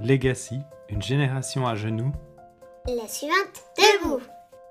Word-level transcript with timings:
Legacy, 0.00 0.58
une 0.88 1.00
génération 1.00 1.68
à 1.68 1.76
genoux. 1.76 2.10
La 2.84 3.06
suivante, 3.06 3.62
debout. 3.78 4.20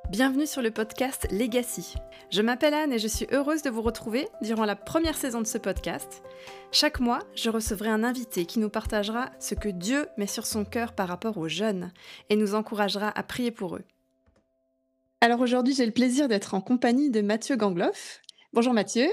Bienvenue 0.10 0.46
sur 0.46 0.62
le 0.62 0.70
podcast 0.70 1.28
Legacy. 1.31 1.94
Je 2.29 2.42
m'appelle 2.42 2.73
Anne 2.73 2.92
et 2.92 2.99
je 2.99 3.07
suis 3.07 3.28
heureuse 3.31 3.62
de 3.62 3.70
vous 3.70 3.81
retrouver 3.81 4.28
durant 4.41 4.65
la 4.65 4.75
première 4.75 5.15
saison 5.15 5.39
de 5.39 5.47
ce 5.47 5.57
podcast. 5.57 6.23
Chaque 6.73 6.99
mois, 6.99 7.20
je 7.36 7.49
recevrai 7.49 7.88
un 7.88 8.04
invité 8.04 8.46
qui 8.46 8.59
nous 8.59 8.70
partagera 8.70 9.31
ce 9.39 9.55
que 9.55 9.70
Dieu 9.70 10.07
met 10.18 10.28
sur 10.28 10.46
son 10.46 10.66
cœur 10.66 10.91
par 10.91 11.07
rapport 11.07 11.38
aux 11.38 11.48
jeunes 11.48 11.94
et 12.30 12.36
nous 12.36 12.54
encouragera 12.54 13.08
à 13.18 13.24
prier 13.24 13.52
pour 13.52 13.78
eux. 13.78 13.86
Alors 15.21 15.40
aujourd'hui, 15.40 15.74
j'ai 15.74 15.86
le 15.86 15.94
plaisir 15.94 16.28
d'être 16.28 16.54
en 16.54 16.60
compagnie 16.60 17.10
de 17.10 17.21
Mathieu 17.21 17.55
Gangloff. 17.55 18.20
Bonjour 18.52 18.74
Mathieu. 18.74 19.08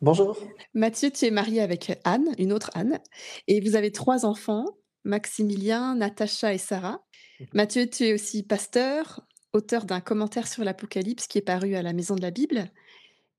Bonjour. 0.00 0.36
Mathieu, 0.74 1.12
tu 1.12 1.26
es 1.26 1.30
marié 1.30 1.62
avec 1.62 2.00
Anne, 2.02 2.34
une 2.36 2.52
autre 2.52 2.72
Anne, 2.74 2.98
et 3.46 3.60
vous 3.60 3.76
avez 3.76 3.92
trois 3.92 4.26
enfants, 4.26 4.64
Maximilien, 5.04 5.94
Natacha 5.94 6.54
et 6.54 6.58
Sarah. 6.58 7.02
Mhm. 7.40 7.46
Mathieu, 7.54 7.88
tu 7.88 8.04
es 8.04 8.14
aussi 8.14 8.42
pasteur, 8.42 9.26
auteur 9.52 9.84
d'un 9.84 10.00
commentaire 10.00 10.48
sur 10.48 10.64
l'Apocalypse 10.64 11.26
qui 11.26 11.38
est 11.38 11.42
paru 11.42 11.74
à 11.74 11.82
la 11.82 11.92
Maison 11.92 12.14
de 12.14 12.22
la 12.22 12.30
Bible, 12.30 12.70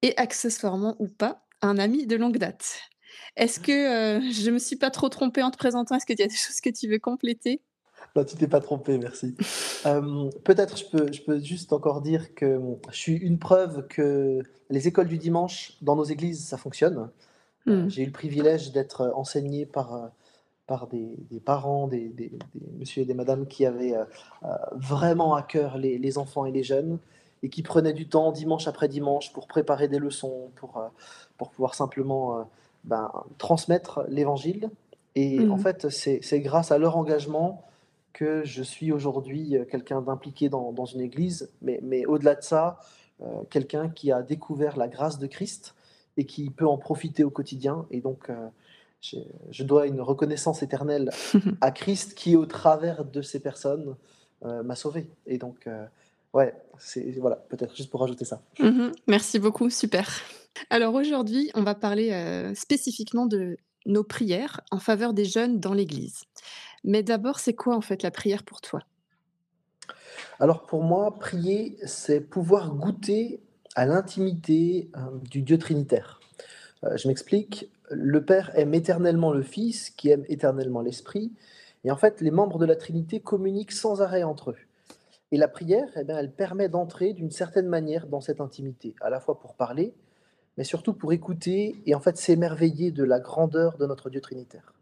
et 0.01 0.15
accessoirement 0.17 0.95
ou 0.99 1.07
pas, 1.07 1.45
un 1.61 1.77
ami 1.77 2.05
de 2.05 2.15
longue 2.15 2.37
date. 2.37 2.79
Est-ce 3.35 3.59
que 3.59 3.71
euh, 4.19 4.31
je 4.31 4.51
me 4.51 4.59
suis 4.59 4.75
pas 4.75 4.91
trop 4.91 5.09
trompée 5.09 5.43
en 5.43 5.51
te 5.51 5.57
présentant? 5.57 5.95
Est-ce 5.95 6.05
qu'il 6.05 6.19
y 6.19 6.23
a 6.23 6.27
des 6.27 6.35
choses 6.35 6.61
que 6.61 6.69
tu 6.69 6.87
veux 6.87 6.99
compléter? 6.99 7.61
Non, 8.15 8.23
tu 8.23 8.35
t'es 8.35 8.47
pas 8.47 8.59
trompé, 8.59 8.97
merci. 8.97 9.35
Euh, 9.85 10.29
peut-être 10.43 10.77
je 10.77 10.85
peux, 10.85 11.11
je 11.11 11.21
peux 11.21 11.39
juste 11.39 11.73
encore 11.73 12.01
dire 12.01 12.35
que 12.35 12.59
je 12.91 12.97
suis 12.97 13.15
une 13.15 13.39
preuve 13.39 13.87
que 13.87 14.39
les 14.69 14.87
écoles 14.87 15.07
du 15.07 15.17
dimanche 15.17 15.77
dans 15.81 15.95
nos 15.95 16.03
églises, 16.03 16.45
ça 16.45 16.57
fonctionne. 16.57 17.09
Hmm. 17.65 17.87
J'ai 17.87 18.03
eu 18.03 18.05
le 18.05 18.11
privilège 18.11 18.71
d'être 18.71 19.13
enseigné 19.15 19.65
par 19.65 19.95
euh, 19.95 20.07
par 20.67 20.87
des, 20.87 21.17
parents, 21.43 21.87
des, 21.87 22.09
des, 22.09 22.31
monsieur 22.79 23.01
et 23.01 23.05
des 23.05 23.13
madames 23.13 23.47
qui 23.47 23.65
avaient 23.65 23.95
euh, 23.95 24.05
euh, 24.43 24.47
vraiment 24.73 25.35
à 25.35 25.43
cœur 25.43 25.77
les, 25.77 26.17
enfants 26.17 26.45
et 26.45 26.51
les 26.51 26.63
jeunes 26.63 26.99
et 27.41 27.49
qui 27.49 27.63
prenaient 27.63 27.93
du 27.93 28.07
temps 28.07 28.31
dimanche 28.31 28.67
après 28.67 28.87
dimanche 28.87 29.33
pour 29.33 29.47
préparer 29.47 29.87
des 29.89 29.99
leçons, 29.99 30.51
pour, 30.55 30.77
euh, 30.77 30.87
pour 31.37 31.49
pouvoir 31.51 31.75
simplement 31.75 32.47
ben, 32.85 33.11
transmettre 33.37 34.05
l'évangile. 34.07 34.69
Et 35.15 35.41
en 35.47 35.57
mmh. 35.57 35.59
fait, 35.59 35.89
c'est 35.89 36.39
grâce 36.39 36.71
à 36.71 36.77
leur 36.77 36.95
engagement 36.97 37.63
que 38.13 38.43
je 38.45 38.63
suis 38.63 38.91
aujourd'hui 38.91 39.57
quelqu'un 39.69 40.01
d'impliqué 40.01 40.47
dans, 40.47 40.71
dans, 40.71 40.85
une 40.85 41.01
église, 41.01 41.51
mais, 41.61 41.79
mais 41.83 42.05
au-delà 42.05 42.35
de 42.35 42.43
ça, 42.43 42.79
quelqu'un 43.49 43.89
qui 43.89 44.11
a 44.11 44.21
découvert 44.21 44.77
la 44.77 44.87
grâce 44.87 45.19
de 45.19 45.27
Christ 45.27 45.75
et 46.17 46.25
qui 46.25 46.49
peut 46.49 46.67
en 46.67 46.77
profiter 46.77 47.23
au 47.23 47.29
quotidien. 47.29 47.85
Et 47.91 47.99
donc, 48.01 48.29
je 49.51 49.63
dois 49.63 49.87
une 49.87 50.01
reconnaissance 50.01 50.63
éternelle 50.63 51.11
à 51.61 51.71
Christ 51.71 52.15
qui, 52.15 52.35
au 52.35 52.45
travers 52.45 53.05
de 53.05 53.21
ces 53.21 53.39
personnes, 53.39 53.95
euh, 54.45 54.63
m'a 54.63 54.75
sauvé. 54.75 55.09
Et 55.25 55.37
donc, 55.37 55.67
euh, 55.67 55.85
ouais, 56.33 56.53
c'est 56.77 57.11
voilà, 57.19 57.37
peut-être 57.37 57.75
juste 57.75 57.89
pour 57.89 58.01
rajouter 58.01 58.25
ça. 58.25 58.41
Mhm. 58.59 58.91
merci 59.07 59.39
beaucoup, 59.39 59.69
super. 59.69 60.09
Alors 60.69 60.93
aujourd'hui, 60.95 61.49
on 61.55 61.63
va 61.63 61.75
parler 61.75 62.11
euh, 62.11 62.53
spécifiquement 62.53 63.25
de 63.25 63.57
nos 63.85 64.03
prières 64.03 64.61
en 64.71 64.79
faveur 64.79 65.13
des 65.13 65.25
jeunes 65.25 65.59
dans 65.59 65.73
l'Église. 65.73 66.23
Mais 66.83 67.03
d'abord, 67.03 67.39
c'est 67.39 67.53
quoi 67.53 67.75
en 67.75 67.81
fait 67.81 68.03
la 68.03 68.11
prière 68.11 68.43
pour 68.43 68.61
toi? 68.61 68.81
Alors 70.39 70.65
pour 70.65 70.83
moi, 70.83 71.17
prier, 71.17 71.77
c'est 71.85 72.19
pouvoir 72.19 72.75
goûter 72.75 73.41
à 73.75 73.85
l'intimité 73.85 74.89
du 75.29 75.41
Dieu 75.41 75.57
Trinitaire. 75.57 76.19
je 76.95 77.07
m'explique 77.07 77.71
le 77.89 78.23
Père 78.23 78.51
aime 78.55 78.73
éternellement 78.73 79.31
le 79.31 79.41
Fils, 79.41 79.89
qui 79.89 80.09
aime 80.09 80.25
éternellement 80.27 80.81
l'Esprit. 80.81 81.31
Et 81.83 81.91
en 81.91 81.97
fait, 81.97 82.21
les 82.21 82.31
membres 82.31 82.59
de 82.59 82.65
la 82.65 82.75
Trinité 82.75 83.19
communiquent 83.19 83.71
sans 83.71 84.01
arrêt 84.01 84.23
entre 84.23 84.51
eux. 84.51 84.57
Et 85.31 85.37
la 85.37 85.47
prière, 85.47 85.89
eh 85.95 86.03
bien, 86.03 86.17
elle 86.17 86.31
permet 86.31 86.69
d'entrer 86.69 87.13
d'une 87.13 87.31
certaine 87.31 87.67
manière 87.67 88.07
dans 88.07 88.21
cette 88.21 88.39
intimité, 88.39 88.95
à 89.01 89.09
la 89.09 89.19
fois 89.19 89.39
pour 89.39 89.55
parler, 89.55 89.93
mais 90.57 90.63
surtout 90.63 90.93
pour 90.93 91.11
écouter 91.11 91.75
et 91.85 91.95
en 91.95 91.99
fait 91.99 92.17
s'émerveiller 92.17 92.91
de 92.91 93.03
la 93.03 93.19
grandeur 93.19 93.77
de 93.77 93.85
notre 93.87 94.09
Dieu 94.09 94.21
Trinitaire. 94.21 94.73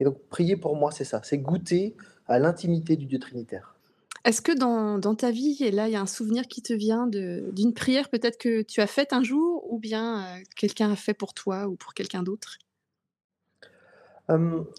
Et 0.00 0.04
donc, 0.04 0.18
prier 0.30 0.56
pour 0.56 0.76
moi, 0.76 0.90
c'est 0.90 1.04
ça, 1.04 1.20
c'est 1.22 1.38
goûter 1.38 1.94
à 2.26 2.38
l'intimité 2.38 2.96
du 2.96 3.04
Dieu 3.04 3.18
Trinitaire. 3.18 3.76
Est-ce 4.24 4.42
que 4.42 4.56
dans, 4.56 4.98
dans, 4.98 5.14
ta 5.14 5.30
vie, 5.30 5.56
et 5.60 5.70
là, 5.70 5.88
il 5.88 5.92
y 5.92 5.96
a 5.96 6.00
un 6.00 6.06
souvenir 6.06 6.46
qui 6.46 6.60
te 6.60 6.74
vient 6.74 7.06
d'une 7.06 7.72
prière 7.72 8.10
peut-être 8.10 8.38
que 8.38 8.60
tu 8.62 8.80
as 8.82 8.86
faite 8.86 9.12
un 9.12 9.22
jour 9.22 9.66
ou 9.72 9.78
bien 9.78 10.20
euh, 10.20 10.42
quelqu'un 10.56 10.92
a 10.92 10.96
fait 10.96 11.14
pour 11.14 11.32
toi 11.32 11.66
ou 11.68 11.76
pour 11.76 11.94
quelqu'un 11.94 12.22
d'autre? 12.22 12.58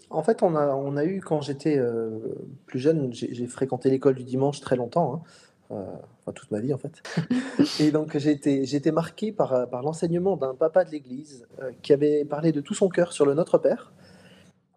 En 0.08 0.22
fait, 0.22 0.42
on 0.42 0.56
a, 0.56 0.68
on 0.68 0.96
a 0.96 1.04
eu, 1.04 1.20
quand 1.20 1.42
j'étais 1.42 1.76
euh, 1.76 2.18
plus 2.64 2.78
jeune, 2.78 3.12
j'ai 3.12 3.46
fréquenté 3.46 3.90
l'école 3.90 4.14
du 4.14 4.24
dimanche 4.24 4.60
très 4.62 4.76
longtemps, 4.76 5.12
hein, 5.12 5.22
euh, 5.72 5.84
enfin 6.20 6.32
toute 6.32 6.50
ma 6.50 6.60
vie 6.60 6.72
en 6.72 6.78
fait. 6.78 7.02
et 7.80 7.90
donc 7.90 8.16
j'ai 8.16 8.30
été, 8.30 8.62
été, 8.62 8.90
marqué 8.92 9.30
par, 9.30 9.68
par 9.68 9.82
l'enseignement 9.82 10.38
d'un 10.38 10.54
papa 10.54 10.86
de 10.86 10.90
l'église 10.90 11.46
qui 11.82 11.92
avait 11.92 12.24
parlé 12.24 12.50
de 12.52 12.62
tout 12.62 12.72
son 12.72 12.88
cœur 12.88 13.12
sur 13.12 13.26
le 13.26 13.34
Notre 13.34 13.58
Père 13.58 13.92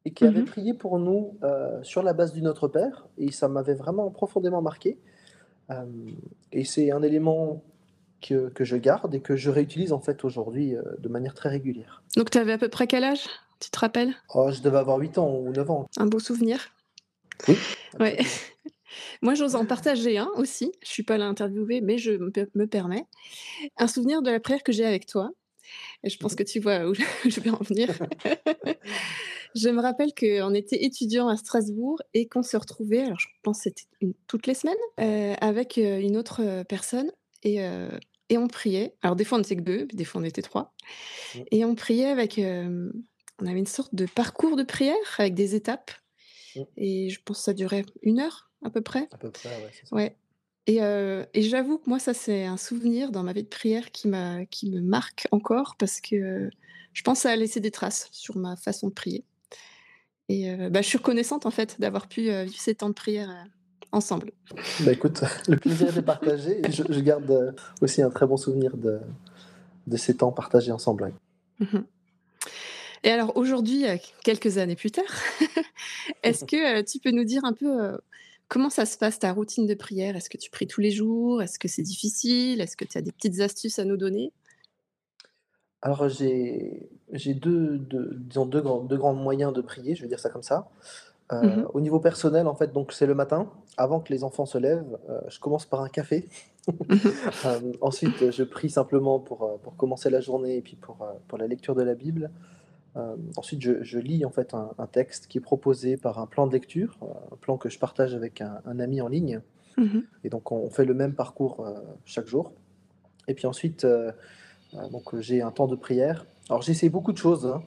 et 0.05 0.11
qui 0.11 0.23
avait 0.23 0.41
mmh 0.41 0.45
prié 0.45 0.73
pour 0.73 0.99
nous 0.99 1.37
euh, 1.43 1.81
sur 1.83 2.03
la 2.03 2.13
base 2.13 2.31
du 2.31 2.41
Notre 2.41 2.67
Père, 2.67 3.07
et 3.17 3.31
ça 3.31 3.47
m'avait 3.47 3.73
vraiment 3.73 4.09
profondément 4.11 4.61
marqué. 4.61 4.99
Euh, 5.71 5.83
et 6.51 6.63
c'est 6.63 6.91
un 6.91 7.01
élément 7.01 7.63
que, 8.21 8.49
que, 8.49 8.63
je 8.63 8.77
garde 8.77 9.15
et 9.15 9.19
que 9.19 9.35
je 9.35 9.49
réutilise 9.49 9.91
en 9.91 9.99
fait 9.99 10.23
aujourd'hui 10.23 10.75
euh, 10.75 10.83
de 10.99 11.09
manière 11.09 11.33
très 11.33 11.49
régulière. 11.49 12.03
Donc 12.15 12.29
tu 12.29 12.37
avais 12.37 12.53
à 12.53 12.57
peu 12.59 12.69
près 12.69 12.85
quel 12.85 13.03
âge 13.03 13.25
Tu 13.59 13.71
te 13.71 13.79
rappelles? 13.79 14.13
Oh, 14.33 14.51
Je 14.51 14.61
devais 14.61 14.77
avoir 14.77 14.97
8 14.99 15.17
ans 15.17 15.35
ou 15.35 15.51
9 15.51 15.71
ans. 15.71 15.87
Un 15.97 16.05
beau 16.05 16.19
souvenir 16.19 16.69
Oui. 17.47 17.57
Ouais. 17.99 18.17
Moi, 19.21 19.33
j'ose 19.33 19.55
en 19.55 19.65
partager 19.65 20.17
un 20.17 20.29
aussi. 20.35 20.71
Je 20.81 20.89
suis 20.89 21.03
pas 21.03 21.17
là 21.17 21.25
interviewer, 21.25 21.81
mais 21.81 21.97
je 21.97 22.11
me 22.11 22.65
permets. 22.65 23.05
Un 23.77 23.87
souvenir 23.87 24.21
de 24.21 24.31
la 24.31 24.39
prière 24.39 24.63
que 24.63 24.71
j'ai 24.71 24.85
avec 24.85 25.05
toi. 25.05 25.31
Et 26.03 26.09
je 26.09 26.17
pense 26.17 26.33
mmh 26.33 26.35
que 26.35 26.43
tu 26.43 26.59
vois 26.59 26.85
où 26.87 26.93
je 26.93 27.39
vais 27.41 27.49
en 27.49 27.63
venir. 27.63 27.89
je 29.55 29.69
me 29.69 29.81
rappelle 29.81 30.13
qu'on 30.13 30.53
était 30.53 30.83
étudiants 30.83 31.29
à 31.29 31.37
Strasbourg 31.37 32.01
et 32.13 32.27
qu'on 32.27 32.43
se 32.43 32.57
retrouvait, 32.57 33.03
alors 33.03 33.19
je 33.19 33.27
pense 33.41 33.59
que 33.59 33.63
c'était 33.63 34.13
toutes 34.27 34.47
les 34.47 34.53
semaines, 34.53 34.75
euh, 34.99 35.33
avec 35.39 35.77
euh, 35.77 35.99
une 35.99 36.17
autre 36.17 36.41
euh, 36.43 36.63
personne 36.65 37.09
et, 37.43 37.59
et 38.29 38.37
on 38.37 38.47
priait. 38.47 38.95
Alors 39.01 39.15
des 39.15 39.23
fois 39.23 39.37
on 39.37 39.41
n'était 39.41 39.55
que 39.55 39.61
deux, 39.61 39.85
des 39.93 40.03
fois 40.03 40.19
on 40.19 40.23
était 40.23 40.41
trois. 40.41 40.73
Mmh. 41.35 41.39
Et 41.51 41.65
on 41.65 41.75
priait 41.75 42.07
avec... 42.07 42.39
on 42.39 43.45
avait 43.45 43.59
une 43.59 43.67
sorte 43.67 43.93
de 43.93 44.07
parcours 44.07 44.55
de 44.55 44.63
prière 44.63 44.95
avec 45.19 45.35
des 45.35 45.53
étapes. 45.53 45.91
Mmh. 46.55 46.61
Et 46.77 47.09
je 47.09 47.21
pense 47.23 47.37
que 47.37 47.43
ça 47.43 47.53
durait 47.53 47.85
une 48.01 48.19
heure 48.19 48.49
à 48.63 48.71
peu 48.71 48.81
près. 48.81 49.07
À 49.11 49.17
peu 49.17 49.29
près, 49.29 49.49
ouais. 49.49 49.71
Ça. 49.71 49.95
ouais. 49.95 50.17
Et, 50.65 50.77
et 50.77 51.41
j'avoue 51.43 51.77
que 51.77 51.87
moi, 51.87 51.99
ça, 51.99 52.15
c'est 52.15 52.45
un 52.45 52.57
souvenir 52.57 53.11
dans 53.11 53.21
ma 53.21 53.33
vie 53.33 53.43
de 53.43 53.47
prière 53.47 53.91
qui, 53.91 54.07
m'a, 54.07 54.47
qui 54.47 54.71
me 54.71 54.81
marque 54.81 55.27
encore 55.29 55.75
parce 55.77 56.01
que 56.01 56.49
je 56.93 57.01
pense 57.03 57.19
que 57.19 57.23
ça 57.23 57.29
a 57.29 57.35
laissé 57.35 57.59
des 57.59 57.69
traces 57.69 58.09
sur 58.11 58.37
ma 58.37 58.55
façon 58.55 58.87
de 58.87 58.93
prier. 58.93 59.23
Et 60.29 60.55
bah, 60.69 60.81
je 60.81 60.87
suis 60.87 60.97
reconnaissante 60.97 61.45
en 61.45 61.51
fait 61.51 61.79
d'avoir 61.79 62.07
pu 62.07 62.21
vivre 62.21 62.59
ces 62.59 62.75
temps 62.75 62.89
de 62.89 62.93
prière 62.93 63.29
ensemble. 63.91 64.31
Bah, 64.81 64.91
écoute, 64.91 65.21
le 65.47 65.57
plaisir 65.57 65.95
est 65.97 66.01
partagé 66.01 66.61
et 66.65 66.71
je, 66.71 66.99
garde 66.99 67.55
aussi 67.81 68.01
un 68.01 68.09
très 68.09 68.25
bon 68.25 68.37
souvenir 68.37 68.75
de, 68.75 68.99
de 69.87 69.97
ces 69.97 70.17
temps 70.17 70.31
partagés 70.31 70.71
ensemble. 70.71 71.13
Mmh 71.59 71.79
et 73.03 73.11
alors 73.11 73.37
aujourd'hui, 73.37 73.85
quelques 74.23 74.57
années 74.57 74.75
plus 74.75 74.89
tard, 74.89 75.05
est-ce 76.23 76.43
que 76.43 76.81
tu 76.81 76.97
peux 76.97 77.11
nous 77.11 77.23
dire 77.23 77.45
un 77.45 77.53
peu 77.53 77.95
Comment 78.47 78.69
ça 78.69 78.85
se 78.85 78.97
passe 78.97 79.17
ta 79.17 79.33
routine 79.33 79.65
de 79.65 79.73
prière? 79.73 80.15
Est-ce 80.15 80.29
que 80.29 80.37
tu 80.37 80.51
pries 80.51 80.67
tous 80.67 80.81
les 80.81 80.91
jours? 80.91 81.41
Est-ce 81.41 81.57
que 81.57 81.67
c'est 81.67 81.81
difficile? 81.81 82.61
Est-ce 82.61 82.77
que 82.77 82.85
tu 82.85 82.97
as 82.97 83.01
des 83.01 83.11
petites 83.11 83.39
astuces 83.39 83.79
à 83.79 83.85
nous 83.85 83.97
donner? 83.97 84.31
Alors 85.85 86.09
j'ai 86.09 86.89
deux, 87.35 87.77
deux, 87.77 88.15
disons 88.15 88.47
deux, 88.47 88.61
grands, 88.61 88.81
deux 88.81 88.97
grands 88.97 89.13
moyens 89.13 89.53
de 89.53 89.61
prier, 89.61 89.93
je 89.93 90.01
vais 90.01 90.07
dire 90.07 90.19
ça 90.19 90.31
comme 90.31 90.41
ça. 90.41 90.67
Euh, 91.31 91.41
mmh 91.41 91.67
au 91.73 91.81
niveau 91.81 91.99
personnel, 91.99 92.47
en 92.47 92.55
fait, 92.55 92.73
donc 92.73 92.91
c'est 92.91 93.05
le 93.05 93.13
matin, 93.13 93.51
avant 93.77 93.99
que 93.99 94.11
les 94.11 94.23
enfants 94.23 94.45
se 94.45 94.57
lèvent, 94.57 94.97
euh, 95.09 95.21
je 95.27 95.39
commence 95.39 95.65
par 95.65 95.81
un 95.81 95.89
café. 95.89 96.27
Mmh 96.67 96.95
euh, 97.45 97.59
ensuite, 97.81 98.31
je 98.31 98.43
prie 98.43 98.71
simplement 98.71 99.19
pour, 99.19 99.59
pour 99.59 99.75
commencer 99.75 100.09
la 100.09 100.21
journée 100.21 100.57
et 100.57 100.61
puis 100.61 100.75
pour, 100.75 100.97
pour 101.27 101.37
la 101.37 101.45
lecture 101.45 101.75
de 101.75 101.83
la 101.83 101.93
Bible. 101.93 102.31
Ensuite, 103.35 103.61
je, 103.61 103.99
lis 103.99 104.23
en 104.23 104.31
fait 104.31 104.53
un, 104.53 104.87
texte 104.87 105.27
qui 105.27 105.37
est 105.37 105.41
proposé 105.41 105.97
par 105.97 106.17
un 106.17 106.27
plan 106.27 106.47
de 106.47 106.53
lecture, 106.53 106.97
un 107.31 107.35
plan 107.35 107.57
que 107.57 107.69
je 107.69 107.77
partage 107.77 108.15
avec 108.15 108.41
un, 108.41 108.79
ami 108.79 109.01
en 109.01 109.09
ligne. 109.09 109.41
Mhm. 109.77 110.03
Et 110.23 110.29
donc, 110.29 110.51
on, 110.51 110.69
fait 110.69 110.85
le 110.85 110.93
même 110.93 111.13
parcours 111.13 111.67
chaque 112.05 112.27
jour. 112.27 112.53
Et 113.27 113.33
puis 113.33 113.47
ensuite, 113.47 113.85
donc 114.91 115.19
j'ai 115.19 115.41
un 115.41 115.51
temps 115.51 115.67
de 115.67 115.75
prière. 115.75 116.25
Alors, 116.49 116.61
j'essaie 116.61 116.89
beaucoup 116.89 117.11
de 117.11 117.17
choses, 117.17 117.45
hein, 117.45 117.61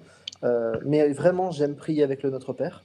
mais 0.85 1.09
vraiment, 1.13 1.51
j'aime 1.51 1.75
prier 1.75 2.03
avec 2.03 2.23
le 2.23 2.31
Notre 2.31 2.53
Père, 2.53 2.85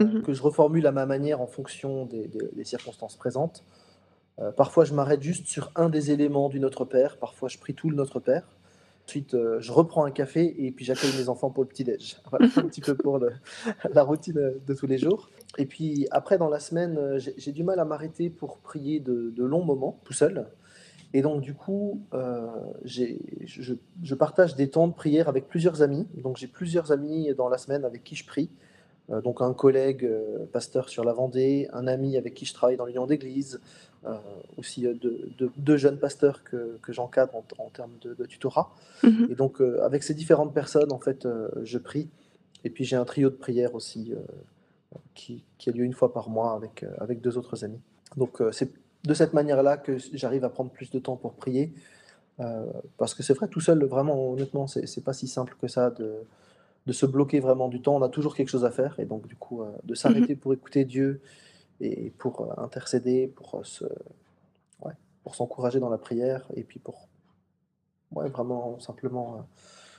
mhm. 0.00 0.22
que 0.22 0.32
je 0.32 0.42
reformule 0.42 0.86
à 0.86 0.92
ma 0.92 1.06
manière 1.06 1.40
en 1.40 1.46
fonction 1.46 2.06
des, 2.06 2.28
des 2.28 2.64
circonstances 2.64 3.16
présentes. 3.16 3.62
parfois, 4.56 4.84
je 4.84 4.94
m'arrête 4.94 5.22
juste 5.22 5.46
sur 5.46 5.70
un 5.76 5.88
des 5.88 6.10
éléments 6.10 6.48
du 6.48 6.60
Notre 6.60 6.84
Père. 6.84 7.18
Parfois, 7.18 7.48
je 7.48 7.58
prie 7.58 7.74
tout 7.74 7.90
le 7.90 7.96
Notre 7.96 8.20
Père. 8.20 8.44
Ensuite, 9.06 9.34
euh, 9.34 9.60
je 9.60 9.70
reprends 9.70 10.04
un 10.04 10.10
café 10.10 10.54
et 10.64 10.70
puis 10.70 10.84
j'accueille 10.84 11.14
mes 11.18 11.28
enfants 11.28 11.50
pour 11.50 11.62
le 11.62 11.68
petit-déj. 11.68 12.16
Voilà 12.30 12.46
un 12.56 12.62
petit 12.62 12.80
peu 12.80 12.94
pour 12.94 13.18
la 13.18 14.02
routine 14.02 14.54
de 14.66 14.74
tous 14.74 14.86
les 14.86 14.98
jours. 14.98 15.30
Et 15.58 15.66
puis 15.66 16.06
après, 16.10 16.38
dans 16.38 16.48
la 16.48 16.58
semaine, 16.58 16.96
euh, 16.96 17.18
j'ai 17.18 17.52
du 17.52 17.64
mal 17.64 17.78
à 17.80 17.84
m'arrêter 17.84 18.30
pour 18.30 18.58
prier 18.58 19.00
de, 19.00 19.32
longs 19.36 19.64
moments, 19.64 20.00
tout 20.04 20.14
seul. 20.14 20.46
Et 21.14 21.22
donc, 21.22 21.40
du 21.40 21.54
coup, 21.54 22.02
euh, 22.12 22.46
je, 22.84 23.04
je, 23.46 24.14
partage 24.14 24.56
des 24.56 24.68
temps 24.68 24.88
de 24.88 24.92
prière 24.92 25.28
avec 25.28 25.48
plusieurs 25.48 25.80
amis. 25.80 26.06
Donc, 26.22 26.36
j'ai 26.36 26.48
plusieurs 26.48 26.92
amis 26.92 27.32
dans 27.34 27.48
la 27.48 27.56
semaine 27.56 27.84
avec 27.84 28.04
qui 28.04 28.16
je 28.16 28.26
prie. 28.26 28.50
Euh, 29.10 29.20
donc 29.20 29.40
un 29.40 29.52
collègue 29.52 30.04
euh, 30.04 30.46
pasteur 30.52 30.88
sur 30.88 31.04
la 31.04 31.12
Vendée, 31.12 31.68
un 31.72 31.86
ami 31.86 32.16
avec 32.16 32.34
qui 32.34 32.46
je 32.46 32.54
travaille 32.54 32.76
dans 32.76 32.86
l'union 32.86 33.06
d'église, 33.06 33.60
euh, 34.06 34.16
aussi 34.56 34.86
deux 35.56 35.76
jeunes 35.76 35.98
pasteurs 35.98 36.42
que, 36.44 36.78
que 36.82 36.92
j'encadre 36.92 37.34
en, 37.58 37.70
termes 37.70 37.96
de, 38.00 38.26
tutorat. 38.26 38.72
Mhm. 39.02 39.28
Et 39.30 39.34
donc 39.34 39.60
avec 39.82 40.02
ces 40.02 40.14
différentes 40.14 40.54
personnes, 40.54 40.92
en 40.92 40.98
fait, 40.98 41.26
je 41.62 41.78
prie. 41.78 42.08
Et 42.64 42.70
puis 42.70 42.84
j'ai 42.84 42.96
un 42.96 43.04
trio 43.04 43.30
de 43.30 43.34
prières 43.34 43.74
aussi 43.74 44.14
qui, 45.14 45.44
qui, 45.58 45.70
a 45.70 45.72
lieu 45.72 45.84
une 45.84 45.92
fois 45.92 46.12
par 46.12 46.28
mois 46.28 46.54
avec, 46.54 46.84
avec 46.98 47.20
deux 47.20 47.38
autres 47.38 47.64
amis. 47.64 47.80
Donc 48.16 48.42
c'est 48.52 48.70
de 49.04 49.14
cette 49.14 49.34
manière-là 49.34 49.76
que 49.76 49.98
j'arrive 50.12 50.44
à 50.44 50.48
prendre 50.48 50.70
plus 50.70 50.90
de 50.90 50.98
temps 50.98 51.16
pour 51.16 51.34
prier. 51.34 51.72
parce 52.96 53.14
que 53.14 53.22
c'est 53.22 53.34
vrai, 53.34 53.48
tout 53.48 53.60
seul, 53.60 53.84
vraiment, 53.84 54.32
honnêtement, 54.32 54.66
c'est 54.66 55.04
pas 55.04 55.12
si 55.12 55.28
simple 55.28 55.56
que 55.60 55.68
ça 55.68 55.90
de, 55.90 56.24
de 56.86 56.92
se 56.92 57.06
bloquer 57.06 57.40
vraiment 57.40 57.68
du 57.68 57.80
temps. 57.80 57.96
On 57.96 58.02
a 58.02 58.08
toujours 58.08 58.34
quelque 58.34 58.48
chose 58.48 58.64
à 58.64 58.70
faire 58.70 58.98
et 59.00 59.06
donc 59.06 59.26
du 59.26 59.36
coup 59.36 59.62
euh, 59.62 59.70
de 59.84 59.94
s'arrêter 59.94 60.34
mhm. 60.34 60.40
pour 60.40 60.52
écouter 60.52 60.84
Dieu 60.84 61.20
et 61.80 62.10
pour 62.18 62.42
euh, 62.42 62.62
intercéder, 62.62 63.28
pour 63.28 63.56
euh, 63.56 63.64
se, 63.64 63.84
ouais, 64.84 64.92
pour 65.22 65.34
s'encourager 65.34 65.80
dans 65.80 65.88
la 65.88 65.98
prière 65.98 66.46
et 66.54 66.62
puis 66.62 66.78
pour 66.78 67.08
ouais, 68.12 68.28
vraiment 68.28 68.78
simplement 68.80 69.46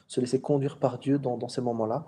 se 0.08 0.22
laisser 0.22 0.40
conduire 0.40 0.78
par 0.78 1.00
Dieu 1.00 1.18
dans, 1.18 1.38
dans 1.38 1.50
ces 1.50 1.62
moments-là. 1.62 2.06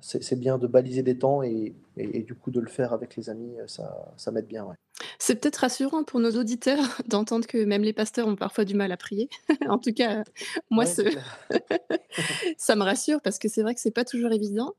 C'est 0.00 0.38
bien 0.38 0.58
de 0.58 0.66
baliser 0.66 1.02
des 1.02 1.18
temps 1.18 1.42
et, 1.42 1.74
et, 1.96 2.22
du 2.22 2.34
coup 2.34 2.50
de 2.50 2.60
le 2.60 2.68
faire 2.68 2.92
avec 2.92 3.16
les 3.16 3.30
amis, 3.30 3.54
ça, 3.66 4.12
ça 4.16 4.30
m'aide 4.30 4.46
bien. 4.46 4.64
Ouais. 4.64 4.74
C'est 5.18 5.36
peut-être 5.36 5.56
rassurant 5.56 6.04
pour 6.04 6.20
nos 6.20 6.32
auditeurs 6.32 6.78
d'entendre 7.08 7.46
que 7.46 7.64
même 7.64 7.82
les 7.82 7.92
pasteurs 7.92 8.26
ont 8.26 8.36
parfois 8.36 8.64
du 8.64 8.74
mal 8.74 8.92
à 8.92 8.96
prier. 8.96 9.28
en 9.68 9.78
tout 9.78 9.92
cas, 9.92 10.24
moi, 10.70 10.84
ça 12.56 12.76
me 12.76 12.82
rassure 12.82 13.20
parce 13.20 13.38
que 13.38 13.48
c'est 13.48 13.62
vrai 13.62 13.74
que 13.74 13.80
c'est 13.80 13.90
pas 13.90 14.04
toujours 14.04 14.32
évident. 14.32 14.74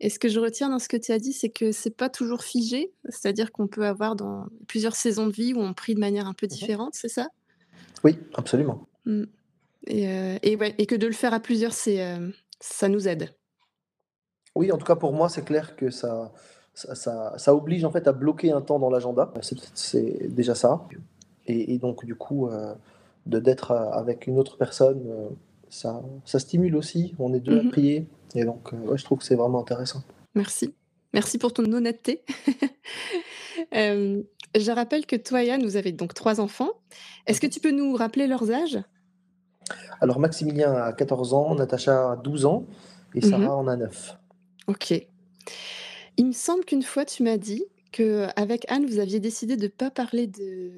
Et 0.00 0.10
ce 0.10 0.18
que 0.18 0.28
je 0.28 0.40
retiens 0.40 0.68
dans 0.68 0.80
ce 0.80 0.88
que 0.88 0.96
tu 0.96 1.12
as 1.12 1.18
dit, 1.18 1.32
c'est 1.32 1.50
que 1.50 1.70
c'est 1.70 1.96
pas 1.96 2.08
toujours 2.08 2.42
figé, 2.42 2.92
c'est-à-dire 3.08 3.52
qu'on 3.52 3.68
peut 3.68 3.86
avoir 3.86 4.16
dans 4.16 4.46
plusieurs 4.66 4.96
saisons 4.96 5.28
de 5.28 5.32
vie 5.32 5.54
où 5.54 5.60
on 5.60 5.72
prie 5.72 5.94
de 5.94 6.00
manière 6.00 6.26
un 6.26 6.34
peu 6.34 6.46
mmh 6.46 6.48
différente, 6.48 6.94
c'est 6.94 7.08
ça? 7.08 7.28
Oui, 8.02 8.18
absolument. 8.34 8.88
Mmh. 9.06 9.22
Euh, 9.90 10.38
et, 10.42 10.56
ouais, 10.56 10.74
et, 10.78 10.86
que 10.86 10.94
de 10.94 11.06
le 11.06 11.12
faire 11.12 11.32
à 11.32 11.40
plusieurs, 11.40 11.72
c'est, 11.72 12.02
euh, 12.02 12.30
ça 12.58 12.88
nous 12.88 13.06
aide. 13.06 13.30
Oui, 14.54 14.70
en 14.70 14.78
tout 14.78 14.86
cas 14.86 14.96
pour 14.96 15.12
moi, 15.12 15.28
c'est 15.28 15.44
clair 15.44 15.76
que 15.76 15.90
ça, 15.90 16.32
ça, 16.74 17.54
oblige 17.54 17.84
en 17.84 17.90
fait 17.90 18.06
à 18.08 18.12
bloquer 18.12 18.52
un 18.52 18.60
temps 18.60 18.78
dans 18.78 18.90
l'agenda. 18.90 19.32
C'est 19.74 20.32
déjà 20.34 20.54
ça. 20.54 20.86
Et, 21.46 21.78
donc 21.78 22.04
du 22.04 22.14
coup, 22.14 22.48
euh, 22.48 22.74
d'être 23.26 23.72
avec 23.72 24.26
une 24.26 24.38
autre 24.38 24.56
personne, 24.56 25.02
euh, 25.08 25.28
ça, 25.68 26.02
ça 26.24 26.38
stimule 26.38 26.76
aussi. 26.76 27.14
On 27.18 27.34
est 27.34 27.40
deux 27.40 27.58
à 27.58 27.62
mhm. 27.62 27.70
prier. 27.70 28.06
Et 28.34 28.44
donc, 28.44 28.72
euh, 28.72 28.96
je 28.96 29.04
trouve 29.04 29.18
que 29.18 29.24
c'est 29.24 29.36
vraiment 29.36 29.60
intéressant. 29.60 30.02
Merci. 30.34 30.74
Merci 31.12 31.38
pour 31.38 31.52
ton 31.52 31.70
honnêteté. 31.72 32.24
je 33.72 34.70
rappelle 34.70 35.06
que 35.06 35.16
toi, 35.16 35.44
Yann, 35.44 35.62
vous 35.62 35.76
avez 35.76 35.92
donc 35.92 36.14
trois 36.14 36.40
enfants. 36.40 36.70
Est-ce 37.26 37.40
que 37.40 37.46
mhm. 37.46 37.52
tu 37.52 37.60
peux 37.60 37.70
nous 37.70 37.94
rappeler 37.94 38.26
leurs 38.26 38.50
âges? 38.50 38.80
Alors, 40.00 40.18
Maximilien 40.18 40.74
a 40.74 40.92
14 40.92 41.34
ans, 41.34 41.54
Natacha 41.54 42.12
a 42.12 42.16
12 42.16 42.46
ans 42.46 42.66
et 43.14 43.20
Sarah 43.20 43.38
mhm. 43.38 43.48
en 43.48 43.68
a 43.68 43.76
9. 43.76 44.18
Ok. 44.66 44.94
Il 46.16 46.26
me 46.26 46.32
semble 46.32 46.64
qu'une 46.64 46.82
fois, 46.82 47.04
tu 47.04 47.22
m'as 47.22 47.36
dit 47.36 47.64
qu'avec 47.92 48.64
Anne, 48.68 48.86
vous 48.86 48.98
aviez 48.98 49.20
décidé 49.20 49.56
de 49.56 49.62
ne 49.62 49.68
pas 49.68 49.90
parler 49.90 50.28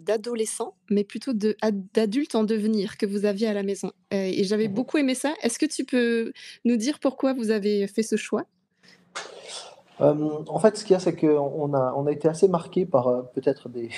d'adolescents, 0.03 0.75
mais 0.91 1.03
plutôt 1.03 1.33
d'adultes 1.33 2.35
en 2.35 2.45
devenir 2.45 2.99
que 2.99 3.07
vous 3.07 3.25
aviez 3.25 3.47
à 3.47 3.55
la 3.55 3.63
maison. 3.63 3.93
Euh, 4.13 4.17
et 4.17 4.45
j'avais 4.45 4.69
mmh 4.69 4.75
beaucoup 4.75 4.99
aimé 4.99 5.15
ça. 5.15 5.35
Est-ce 5.43 5.59
que 5.59 5.67
tu 5.67 5.85
peux 5.85 6.33
nous 6.65 6.77
dire 6.77 6.99
pourquoi 6.99 7.33
vous 7.33 7.51
avez 7.51 7.87
fait 7.87 8.03
ce 8.03 8.17
choix? 8.17 8.45
En 9.99 10.59
fait, 10.59 10.77
ce 10.77 10.85
qu'il 10.85 10.93
y 10.93 10.97
a, 10.97 11.01
c'est 11.01 11.17
qu'on 11.17 11.73
a, 11.73 11.95
on 11.97 12.07
a 12.07 12.13
été 12.13 12.29
assez 12.29 12.49
marqué 12.49 12.85
par 12.85 13.09
euh, 13.09 13.23
peut-être 13.35 13.71
des 13.71 13.89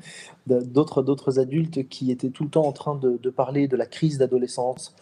d'autres, 0.46 1.02
d'autres 1.02 1.38
adultes 1.38 1.88
qui 1.88 2.10
étaient 2.10 2.28
tout 2.28 2.44
le 2.44 2.50
temps 2.50 2.66
en 2.66 2.72
train 2.72 2.94
de, 2.94 3.30
parler 3.30 3.66
de 3.66 3.76
la 3.76 3.86
crise 3.86 4.18
d'adolescence. 4.18 4.94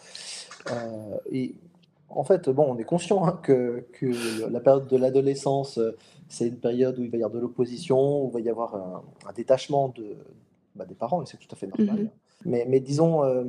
Euh, 0.71 1.17
et 1.29 1.55
en 2.15 2.23
fait, 2.23 2.49
bon, 2.49 2.65
on 2.69 2.77
est 2.77 2.85
conscient 2.85 3.25
hein, 3.25 3.39
que, 3.43 3.85
la 4.49 4.59
période 4.59 4.87
de 4.87 4.97
l'adolescence, 4.97 5.77
euh, 5.77 5.95
c'est 6.29 6.47
une 6.47 6.57
période 6.57 6.97
où 6.97 7.03
il 7.03 7.11
va 7.11 7.17
y 7.17 7.23
avoir 7.23 7.35
de 7.35 7.39
l'opposition, 7.39 8.25
où 8.25 8.29
il 8.29 8.33
va 8.33 8.39
y 8.39 8.49
avoir 8.49 8.75
un, 8.75 9.33
détachement 9.35 9.89
de, 9.89 10.15
bah, 10.75 10.85
des 10.85 10.95
parents, 10.95 11.21
et 11.21 11.25
c'est 11.25 11.37
tout 11.37 11.47
à 11.51 11.55
fait 11.55 11.67
normal. 11.67 12.09
Mhm. 12.45 12.63
mais, 12.67 12.79
disons, 12.79 13.23
euh, 13.23 13.43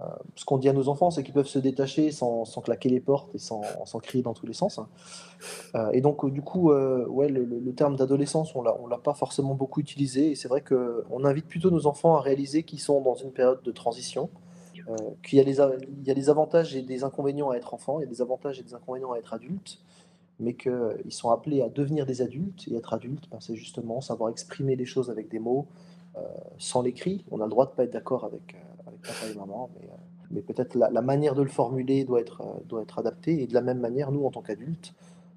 euh, 0.00 0.04
ce 0.36 0.44
qu'on 0.44 0.58
dit 0.58 0.68
à 0.68 0.74
nos 0.74 0.88
enfants, 0.88 1.10
c'est 1.10 1.22
qu'ils 1.22 1.34
peuvent 1.34 1.48
se 1.48 1.58
détacher 1.58 2.12
sans, 2.12 2.44
claquer 2.62 2.90
les 2.90 3.00
portes 3.00 3.34
et 3.34 3.38
sans, 3.38 3.62
crier 4.02 4.22
dans 4.22 4.34
tous 4.34 4.46
les 4.46 4.52
sens. 4.52 4.78
Hein. 4.78 5.90
et 5.92 6.02
donc, 6.02 6.30
du 6.30 6.42
coup, 6.42 6.70
ouais, 6.70 7.28
le, 7.28 7.72
terme 7.72 7.96
d'adolescence, 7.96 8.54
on 8.54 8.62
ne 8.62 8.90
l'a 8.90 8.98
pas 8.98 9.14
forcément 9.14 9.54
beaucoup 9.54 9.80
utilisé, 9.80 10.32
et 10.32 10.34
c'est 10.34 10.48
vrai 10.48 10.62
qu'on 10.62 11.24
invite 11.24 11.46
plutôt 11.46 11.70
nos 11.70 11.86
enfants 11.86 12.16
à 12.16 12.20
réaliser 12.20 12.64
qu'ils 12.64 12.80
sont 12.80 13.00
dans 13.00 13.14
une 13.14 13.32
période 13.32 13.62
de 13.62 13.72
transition 13.72 14.28
euh, 14.88 14.96
qu'il 15.22 15.38
y, 15.38 15.40
a 15.40 15.44
des, 15.44 16.30
avantages 16.30 16.74
et 16.74 16.82
des 16.82 17.04
inconvénients 17.04 17.50
à 17.50 17.56
être 17.56 17.74
enfant, 17.74 18.00
il 18.00 18.02
y 18.02 18.06
a 18.06 18.08
des 18.08 18.22
avantages 18.22 18.58
et 18.58 18.62
des 18.62 18.74
inconvénients 18.74 19.12
à 19.12 19.18
être 19.18 19.34
adulte, 19.34 19.78
mais 20.40 20.54
qu'ils 20.54 21.10
sont 21.10 21.30
appelés 21.30 21.62
à 21.62 21.68
devenir 21.68 22.06
des 22.06 22.22
adultes. 22.22 22.66
Et 22.68 22.76
être 22.76 22.92
adulte, 22.92 23.28
ben, 23.30 23.38
c'est 23.40 23.56
justement 23.56 24.00
savoir 24.00 24.30
exprimer 24.30 24.76
les 24.76 24.84
choses 24.84 25.10
avec 25.10 25.28
des 25.28 25.38
mots, 25.38 25.66
euh, 26.16 26.20
sans 26.58 26.82
l'écrit. 26.82 27.24
On 27.30 27.40
a 27.40 27.44
le 27.44 27.50
droit 27.50 27.66
de 27.66 27.70
ne 27.70 27.76
pas 27.76 27.84
être 27.84 27.92
d'accord 27.92 28.24
avec, 28.24 28.54
euh, 28.54 28.88
avec 28.88 29.00
papa 29.02 29.32
et 29.32 29.34
maman, 29.34 29.70
mais, 29.74 29.88
mais 30.30 30.42
peut-être 30.42 30.74
la, 30.74 31.02
manière 31.02 31.34
de 31.34 31.42
le 31.42 31.48
formuler 31.48 32.04
doit 32.04 32.20
être, 32.20 32.42
doit 32.66 32.82
être 32.82 32.98
adaptée. 32.98 33.42
Et 33.42 33.46
de 33.46 33.54
la 33.54 33.62
même 33.62 33.80
manière, 33.80 34.12
nous, 34.12 34.24
en 34.24 34.30
tant 34.30 34.42
qu'adultes, 34.42 34.94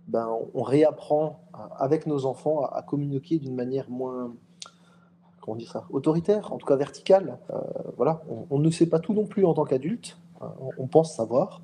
ben, 0.07 0.29
on 0.53 0.63
réapprend 0.63 1.39
avec 1.77 2.05
nos 2.05 2.25
enfants 2.25 2.65
à 2.65 2.81
communiquer 2.81 3.39
d'une 3.39 3.55
manière 3.55 3.89
moins, 3.89 4.33
comment 5.41 5.55
on 5.55 5.57
dit 5.57 5.65
ça, 5.65 5.85
autoritaire, 5.89 6.53
en 6.53 6.57
tout 6.57 6.65
cas 6.65 6.75
vertical. 6.75 7.39
Euh, 7.49 7.59
voilà, 7.97 8.23
on, 8.49 8.59
ne 8.59 8.69
sait 8.69 8.85
pas 8.85 8.99
tout 8.99 9.13
non 9.13 9.25
plus 9.25 9.45
en 9.45 9.53
tant 9.53 9.65
qu'adulte, 9.65 10.17
euh, 10.41 10.45
on, 10.77 10.87
pense 10.87 11.15
savoir, 11.15 11.61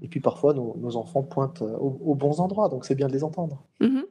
et 0.00 0.08
puis 0.08 0.20
parfois 0.20 0.54
nos, 0.54 0.96
enfants 0.96 1.22
pointent 1.22 1.62
euh, 1.62 1.76
aux, 1.76 2.14
bons 2.14 2.40
endroits, 2.40 2.68
donc 2.68 2.84
c'est 2.84 2.94
bien 2.94 3.08
de 3.08 3.12
les 3.12 3.24
entendre. 3.24 3.62
Mmh 3.80 4.02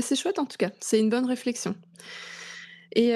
c'est 0.00 0.16
chouette 0.16 0.38
en 0.38 0.46
tout 0.46 0.56
cas, 0.56 0.70
c'est 0.80 0.98
une 0.98 1.10
bonne 1.10 1.26
réflexion. 1.26 1.74
Et 2.96 3.12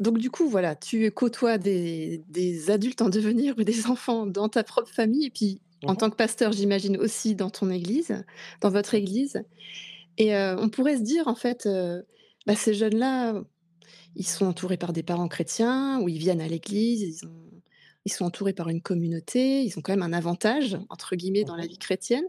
donc 0.00 0.16
du 0.16 0.30
coup, 0.30 0.48
voilà, 0.48 0.74
tu 0.74 1.10
côtoies 1.10 1.58
des, 1.58 2.24
des, 2.28 2.70
adultes 2.70 3.02
en 3.02 3.10
devenir 3.10 3.54
ou 3.58 3.62
des 3.62 3.86
enfants 3.86 4.26
dans 4.26 4.48
ta 4.48 4.64
propre 4.64 4.88
famille, 4.88 5.26
et 5.26 5.30
puis 5.30 5.60
en 5.84 5.92
mmh 5.92 5.96
tant 5.98 6.10
que 6.10 6.16
pasteur, 6.16 6.52
j'imagine 6.52 6.96
aussi 6.96 7.34
dans 7.34 7.50
ton 7.50 7.70
église, 7.70 8.24
dans 8.62 8.70
votre 8.70 8.94
église. 8.94 9.44
Et 10.16 10.34
on 10.34 10.70
pourrait 10.70 10.96
se 10.96 11.02
dire, 11.02 11.28
en 11.28 11.34
fait, 11.34 11.68
bah, 12.46 12.56
ces 12.56 12.72
jeunes-là, 12.72 13.42
ils 14.16 14.26
sont 14.26 14.46
entourés 14.46 14.76
par 14.76 14.92
des 14.92 15.02
parents 15.02 15.28
chrétiens 15.28 16.00
ou 16.00 16.08
ils 16.08 16.18
viennent 16.18 16.40
à 16.40 16.48
l'église, 16.48 17.22
ils, 18.04 18.12
sont 18.12 18.24
entourés 18.24 18.52
par 18.52 18.68
une 18.68 18.80
communauté, 18.80 19.62
ils 19.62 19.78
ont 19.78 19.82
quand 19.82 19.92
même 19.92 20.02
un 20.02 20.12
avantage, 20.12 20.78
entre 20.88 21.14
guillemets, 21.14 21.44
dans 21.44 21.56
la 21.56 21.66
vie 21.66 21.78
chrétienne. 21.78 22.24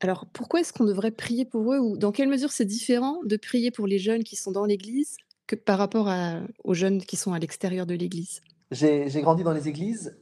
Alors 0.00 0.26
pourquoi 0.32 0.60
est-ce 0.60 0.72
qu'on 0.72 0.84
devrait 0.84 1.10
prier 1.10 1.44
pour 1.44 1.72
eux 1.72 1.78
ou 1.78 1.96
dans 1.96 2.10
quelle 2.10 2.28
mesure 2.28 2.52
c'est 2.52 2.64
différent 2.64 3.20
de 3.24 3.36
prier 3.36 3.70
pour 3.70 3.86
les 3.86 3.98
jeunes 3.98 4.24
qui 4.24 4.36
sont 4.36 4.50
dans 4.50 4.64
l'église 4.64 5.16
que 5.46 5.56
par 5.56 5.78
rapport 5.78 6.08
aux 6.64 6.74
jeunes 6.74 7.02
qui 7.02 7.16
sont 7.16 7.32
à 7.32 7.38
l'extérieur 7.38 7.86
de 7.86 7.94
l'église? 7.94 8.40
J'ai 8.70 9.20
grandi 9.20 9.42
dans 9.42 9.52
les 9.52 9.68
églises 9.68 10.16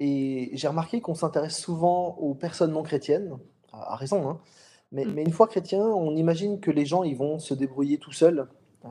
et 0.00 0.50
j'ai 0.54 0.68
remarqué 0.68 1.00
qu'on 1.00 1.14
s'intéresse 1.14 1.56
souvent 1.56 2.16
aux 2.16 2.34
personnes 2.34 2.72
non 2.72 2.82
chrétiennes, 2.82 3.38
à, 3.72 3.94
raison, 3.94 4.28
hein. 4.28 4.40
mais, 4.90 5.04
mmh. 5.04 5.12
mais, 5.14 5.22
une 5.22 5.30
fois 5.30 5.46
chrétien, 5.46 5.80
on 5.84 6.16
imagine 6.16 6.58
que 6.58 6.72
les 6.72 6.84
gens 6.84 7.04
ils 7.04 7.16
vont 7.16 7.38
se 7.38 7.54
débrouiller 7.54 7.98
tout 7.98 8.10
seuls 8.10 8.48
euh, 8.84 8.88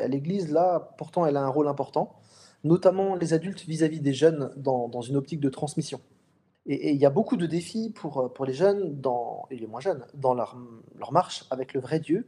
à 0.00 0.08
l'Église, 0.08 0.50
là, 0.50 0.94
pourtant, 0.98 1.26
elle 1.26 1.36
a 1.36 1.42
un 1.42 1.48
rôle 1.48 1.68
important, 1.68 2.16
notamment 2.64 3.14
les 3.14 3.32
adultes 3.32 3.62
vis-à-vis 3.62 4.00
des 4.00 4.12
jeunes 4.12 4.52
dans, 4.56 4.88
dans, 4.88 5.02
une 5.02 5.16
optique 5.16 5.40
de 5.40 5.48
transmission. 5.48 6.00
Et 6.66 6.92
il 6.92 7.00
y 7.00 7.06
a 7.06 7.10
beaucoup 7.10 7.36
de 7.36 7.46
défis 7.46 7.90
pour, 7.90 8.32
pour 8.32 8.44
les 8.44 8.52
jeunes 8.52 9.00
dans, 9.00 9.46
et 9.50 9.56
les 9.56 9.68
moins 9.68 9.80
jeunes 9.80 10.04
dans 10.14 10.34
leur, 10.34 10.56
leur 10.98 11.12
marche 11.12 11.44
avec 11.50 11.74
le 11.74 11.80
vrai 11.80 12.00
Dieu. 12.00 12.26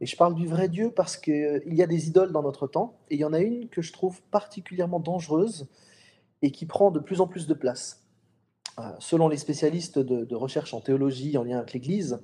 Et 0.00 0.06
je 0.06 0.16
parle 0.16 0.34
du 0.34 0.46
vrai 0.46 0.68
Dieu 0.68 0.92
parce 0.94 1.16
qu'il 1.16 1.62
y 1.66 1.82
a 1.82 1.86
des 1.86 2.08
idoles 2.08 2.32
dans 2.32 2.42
notre 2.42 2.66
temps, 2.66 2.98
et 3.10 3.14
il 3.14 3.20
y 3.20 3.24
en 3.24 3.32
a 3.32 3.40
une 3.40 3.68
que 3.68 3.82
je 3.82 3.92
trouve 3.92 4.22
particulièrement 4.30 5.00
dangereuse 5.00 5.68
et 6.42 6.50
qui 6.50 6.66
prend 6.66 6.90
de 6.90 7.00
plus 7.00 7.20
en 7.20 7.26
plus 7.26 7.46
de 7.46 7.54
place. 7.54 8.04
Euh, 8.78 8.82
selon 8.98 9.28
les 9.28 9.36
spécialistes 9.36 9.98
de, 9.98 10.24
de 10.24 10.34
recherche 10.34 10.74
en 10.74 10.80
théologie 10.80 11.36
en 11.38 11.44
lien 11.44 11.58
avec 11.58 11.72
l'Église, 11.72 12.20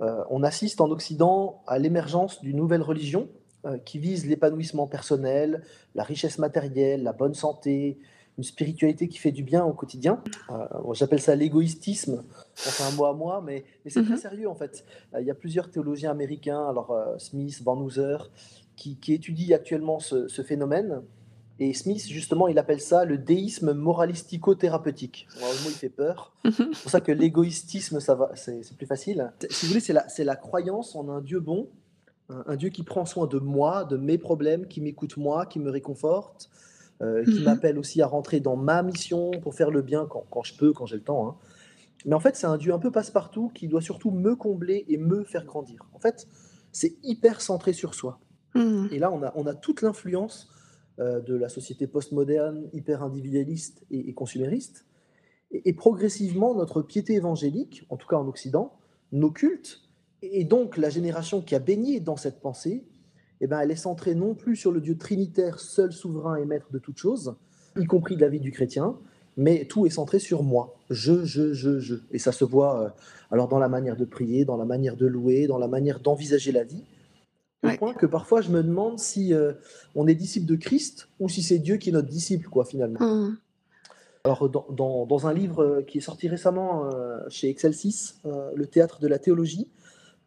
euh, 0.00 0.22
on 0.30 0.42
assiste 0.42 0.80
en 0.80 0.90
Occident 0.90 1.62
à 1.66 1.78
l'émergence 1.78 2.40
d'une 2.40 2.56
nouvelle 2.56 2.82
religion 2.82 3.22
euh, 3.22 3.37
qui 3.84 3.98
vise 3.98 4.26
l'épanouissement 4.26 4.86
personnel, 4.86 5.62
la 5.94 6.02
richesse 6.02 6.38
matérielle, 6.38 7.02
la 7.02 7.12
bonne 7.12 7.34
santé, 7.34 7.98
une 8.38 8.44
spiritualité 8.44 9.08
qui 9.08 9.18
fait 9.18 9.32
du 9.32 9.42
bien 9.42 9.64
au 9.64 9.72
quotidien. 9.72 10.22
J'appelle 10.92 11.20
ça 11.20 11.34
l'égoïstisme, 11.34 12.22
c'est 12.54 12.84
un 12.84 12.92
mot 12.92 13.06
à 13.06 13.14
moi, 13.14 13.42
mais, 13.44 13.64
c'est 13.86 14.04
très 14.04 14.14
mmh 14.14 14.16
sérieux 14.16 14.48
en 14.48 14.54
fait. 14.54 14.84
Il 15.18 15.26
y 15.26 15.30
a 15.30 15.34
plusieurs 15.34 15.70
théologiens 15.70 16.12
américains, 16.12 16.66
alors 16.68 16.96
Smith, 17.18 17.60
Van 17.64 17.76
Hooser, 17.76 18.18
qui, 18.76 18.96
étudient 19.08 19.56
actuellement 19.56 19.98
ce, 19.98 20.28
ce 20.28 20.42
phénomène. 20.42 21.02
Et 21.60 21.74
Smith, 21.74 22.06
justement, 22.06 22.46
il 22.46 22.58
appelle 22.58 22.80
ça 22.80 23.04
le 23.04 23.18
déisme 23.18 23.72
moralistico-thérapeutique. 23.72 25.26
le 25.36 25.64
mot, 25.64 25.70
il 25.70 25.74
fait 25.74 25.88
peur. 25.88 26.32
Mhm. 26.44 26.52
C'est 26.72 26.82
pour 26.82 26.90
ça 26.90 27.00
que 27.00 27.10
l'égoïstisme, 27.10 27.98
ça 27.98 28.14
va, 28.14 28.30
c'est, 28.34 28.62
plus 28.76 28.86
facile. 28.86 29.32
Si 29.50 29.66
vous 29.66 29.70
voulez, 29.70 29.80
c'est 29.80 29.92
la, 29.92 30.08
c'est 30.08 30.24
la 30.24 30.36
croyance 30.36 30.94
en 30.94 31.08
un 31.08 31.20
Dieu 31.20 31.40
bon, 31.40 31.68
un, 32.28 32.56
Dieu 32.56 32.68
qui 32.68 32.82
prend 32.82 33.04
soin 33.04 33.26
de 33.26 33.38
moi, 33.38 33.84
de 33.84 33.96
mes 33.96 34.18
problèmes, 34.18 34.66
qui 34.66 34.80
m'écoute 34.80 35.16
moi, 35.16 35.46
qui 35.46 35.58
me 35.58 35.70
réconforte, 35.70 36.50
euh, 37.00 37.24
qui 37.24 37.38
mhm. 37.38 37.44
m'appelle 37.44 37.78
aussi 37.78 38.02
à 38.02 38.06
rentrer 38.06 38.40
dans 38.40 38.56
ma 38.56 38.82
mission 38.82 39.30
pour 39.42 39.54
faire 39.54 39.70
le 39.70 39.82
bien 39.82 40.06
quand, 40.06 40.24
quand 40.30 40.42
je 40.42 40.56
peux, 40.56 40.72
quand 40.72 40.86
j'ai 40.86 40.96
le 40.96 41.02
temps. 41.02 41.28
Hein. 41.28 41.36
Mais 42.04 42.14
en 42.14 42.20
fait, 42.20 42.36
c'est 42.36 42.46
un 42.46 42.56
Dieu 42.56 42.72
un 42.72 42.78
peu 42.78 42.90
passe-partout 42.90 43.50
qui 43.54 43.68
doit 43.68 43.80
surtout 43.80 44.10
me 44.10 44.36
combler 44.36 44.84
et 44.88 44.98
me 44.98 45.24
faire 45.24 45.44
grandir. 45.44 45.86
En 45.94 45.98
fait, 45.98 46.26
c'est 46.72 46.96
hyper 47.02 47.40
centré 47.40 47.72
sur 47.72 47.94
soi. 47.94 48.20
Mhm. 48.54 48.88
Et 48.92 48.98
là, 48.98 49.10
on 49.12 49.22
a, 49.22 49.32
on 49.36 49.46
a 49.46 49.54
toute 49.54 49.82
l'influence 49.82 50.48
euh, 51.00 51.20
de 51.20 51.34
la 51.34 51.48
société 51.48 51.86
postmoderne, 51.86 52.68
hyper 52.72 53.04
individualiste 53.04 53.84
et, 53.90 54.12
consumériste. 54.14 54.84
Et, 55.52 55.72
progressivement, 55.72 56.56
notre 56.56 56.82
piété 56.82 57.14
évangélique, 57.14 57.84
en 57.88 57.96
tout 57.96 58.08
cas 58.08 58.16
en 58.16 58.26
Occident, 58.26 58.76
nos 59.12 59.30
cultes, 59.30 59.87
et 60.22 60.44
donc 60.44 60.76
la 60.76 60.90
génération 60.90 61.40
qui 61.40 61.54
a 61.54 61.58
baigné 61.58 62.00
dans 62.00 62.16
cette 62.16 62.40
pensée, 62.40 62.84
eh 63.40 63.46
ben, 63.46 63.60
elle 63.60 63.70
est 63.70 63.76
centrée 63.76 64.14
non 64.14 64.34
plus 64.34 64.56
sur 64.56 64.72
le 64.72 64.80
Dieu 64.80 64.96
trinitaire, 64.96 65.60
seul 65.60 65.92
souverain 65.92 66.36
et 66.36 66.44
maître 66.44 66.72
de 66.72 66.78
toutes 66.78 66.98
choses, 66.98 67.36
y 67.76 67.84
compris 67.84 68.16
de 68.16 68.20
la 68.20 68.28
vie 68.28 68.40
du 68.40 68.50
chrétien, 68.50 68.96
mais 69.36 69.66
tout 69.66 69.86
est 69.86 69.90
centré 69.90 70.18
sur 70.18 70.42
moi. 70.42 70.74
Je, 70.90 71.24
je, 71.24 71.52
je, 71.52 71.78
je. 71.78 71.94
Et 72.10 72.18
ça 72.18 72.32
se 72.32 72.44
voit 72.44 72.82
euh, 72.82 72.88
alors 73.30 73.48
dans 73.48 73.58
la 73.58 73.68
manière 73.68 73.96
de 73.96 74.04
prier, 74.04 74.44
dans 74.44 74.56
la 74.56 74.64
manière 74.64 74.96
de 74.96 75.06
louer, 75.06 75.46
dans 75.46 75.58
la 75.58 75.68
manière 75.68 76.00
d'envisager 76.00 76.52
la 76.52 76.64
vie. 76.64 76.82
Au 77.64 77.76
point 77.76 77.94
que 77.94 78.06
parfois 78.06 78.40
je 78.40 78.50
me 78.50 78.62
demande 78.62 78.98
si 78.98 79.34
euh, 79.34 79.52
on 79.94 80.06
est 80.06 80.14
disciple 80.14 80.46
de 80.46 80.56
Christ 80.56 81.08
ou 81.18 81.28
si 81.28 81.42
c'est 81.42 81.58
Dieu 81.58 81.76
qui 81.76 81.90
est 81.90 81.92
notre 81.92 82.08
disciple, 82.08 82.48
quoi, 82.48 82.64
finalement. 82.64 83.00
Mmh. 83.00 83.36
Alors, 84.24 84.48
dans, 84.48 85.06
dans, 85.06 85.26
un 85.26 85.32
livre 85.32 85.64
euh, 85.64 85.82
qui 85.82 85.98
est 85.98 86.02
sorti 86.02 86.28
récemment 86.28 86.84
euh, 86.92 87.18
chez 87.28 87.48
Excelsis, 87.48 88.14
Le 88.24 88.66
théâtre 88.66 89.00
de 89.00 89.08
la 89.08 89.18
théologie, 89.18 89.68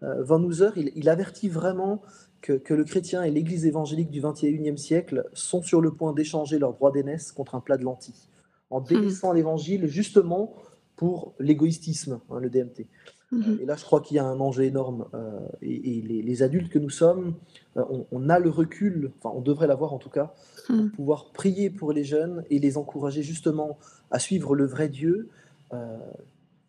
Van 0.01 0.41
Hooser, 0.41 0.71
il, 0.75 0.91
il, 0.95 1.09
avertit 1.09 1.49
vraiment 1.49 2.01
que, 2.41 2.53
que 2.53 2.73
le 2.73 2.83
chrétien 2.83 3.23
et 3.23 3.31
l'Église 3.31 3.65
évangélique 3.65 4.09
du 4.09 4.21
XXIe 4.21 4.77
siècle 4.77 5.25
sont 5.33 5.61
sur 5.61 5.81
le 5.81 5.91
point 5.91 6.13
d'échanger 6.13 6.59
leur 6.59 6.73
droit 6.73 6.91
d'aînesse 6.91 7.31
contre 7.31 7.55
un 7.55 7.59
plat 7.59 7.77
de 7.77 7.83
lentilles, 7.83 8.27
en 8.69 8.81
mmh. 8.81 8.85
délaissant 8.85 9.31
l'Évangile 9.31 9.87
justement 9.87 10.53
pour 10.95 11.33
l'égoïstisme, 11.39 12.19
hein, 12.29 12.39
le 12.39 12.49
DMT. 12.49 12.87
Mmh 13.31 13.59
et 13.61 13.65
là, 13.65 13.77
je 13.77 13.85
crois 13.85 14.01
qu'il 14.01 14.17
y 14.17 14.19
a 14.19 14.25
un 14.25 14.41
enjeu 14.41 14.63
énorme. 14.63 15.05
Euh, 15.13 15.39
et, 15.61 16.01
les, 16.01 16.43
adultes 16.43 16.69
que 16.69 16.79
nous 16.79 16.89
sommes, 16.89 17.35
euh, 17.77 17.83
on, 18.11 18.29
a 18.29 18.39
le 18.39 18.49
recul, 18.49 19.11
enfin, 19.17 19.33
on 19.33 19.39
devrait 19.39 19.67
l'avoir 19.67 19.93
en 19.93 19.99
tout 19.99 20.09
cas, 20.09 20.33
pour 20.67 20.75
mmh. 20.75 20.91
pouvoir 20.91 21.31
prier 21.31 21.69
pour 21.69 21.93
les 21.93 22.03
jeunes 22.03 22.43
et 22.49 22.59
les 22.59 22.77
encourager 22.77 23.23
justement 23.23 23.77
à 24.09 24.19
suivre 24.19 24.53
le 24.53 24.65
vrai 24.65 24.89
Dieu, 24.89 25.29
euh, 25.73 25.97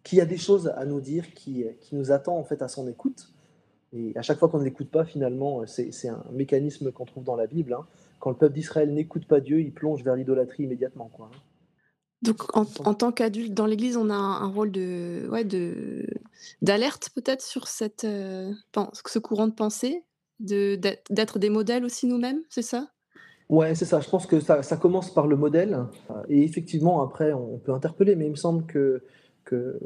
qui 0.04 0.20
a 0.20 0.24
des 0.24 0.36
choses 0.36 0.68
à 0.76 0.84
nous 0.84 1.00
dire, 1.00 1.32
qui, 1.34 1.64
qui, 1.80 1.94
nous 1.94 2.10
attend 2.10 2.36
en 2.36 2.44
fait 2.44 2.62
à 2.62 2.68
son 2.68 2.88
écoute. 2.88 3.28
Et 3.92 4.12
à 4.16 4.22
chaque 4.22 4.38
fois 4.38 4.48
qu'on 4.48 4.58
ne 4.58 4.64
l'écoute 4.64 4.90
pas, 4.90 5.04
finalement, 5.04 5.66
c'est 5.66 6.08
un 6.08 6.24
mécanisme 6.32 6.90
qu'on 6.92 7.04
trouve 7.04 7.24
dans 7.24 7.36
la 7.36 7.46
Bible. 7.46 7.74
Hein. 7.74 7.86
Quand 8.20 8.30
le 8.30 8.36
peuple 8.36 8.54
d'Israël 8.54 8.92
n'écoute 8.92 9.26
pas 9.26 9.40
Dieu, 9.40 9.60
il 9.60 9.72
plonge 9.72 10.02
vers 10.02 10.16
l'idolâtrie 10.16 10.64
immédiatement. 10.64 11.10
Quoi, 11.12 11.30
hein. 11.32 11.38
Donc, 12.22 12.56
en, 12.56 12.94
tant 12.94 13.10
qu'adulte 13.10 13.52
dans 13.52 13.66
l'Église, 13.66 13.96
on 13.96 14.08
a 14.08 14.14
un, 14.14 14.46
rôle 14.46 14.70
de, 14.70 15.28
ouais, 15.32 15.42
de, 15.42 16.06
d'alerte 16.62 17.10
peut-être 17.16 17.42
sur 17.42 17.66
cette, 17.66 18.04
euh, 18.04 18.52
ce 19.04 19.18
courant 19.18 19.48
de 19.48 19.52
pensée, 19.52 20.04
de, 20.38 20.76
d'être 21.10 21.40
des 21.40 21.50
modèles 21.50 21.84
aussi 21.84 22.06
nous-mêmes, 22.06 22.40
c'est 22.48 22.62
ça? 22.62 22.86
Ouais, 23.48 23.74
c'est 23.74 23.84
ça. 23.84 24.00
Je 24.00 24.08
pense 24.08 24.26
que 24.26 24.38
ça, 24.38 24.62
ça, 24.62 24.76
commence 24.76 25.12
par 25.12 25.26
le 25.26 25.36
modèle. 25.36 25.84
Et 26.28 26.44
effectivement, 26.44 27.02
après, 27.02 27.32
on 27.32 27.58
peut 27.58 27.72
interpeller, 27.72 28.14
mais 28.14 28.26
il 28.26 28.30
me 28.30 28.36
semble 28.36 28.66
que, 28.66 29.02
que 29.44 29.78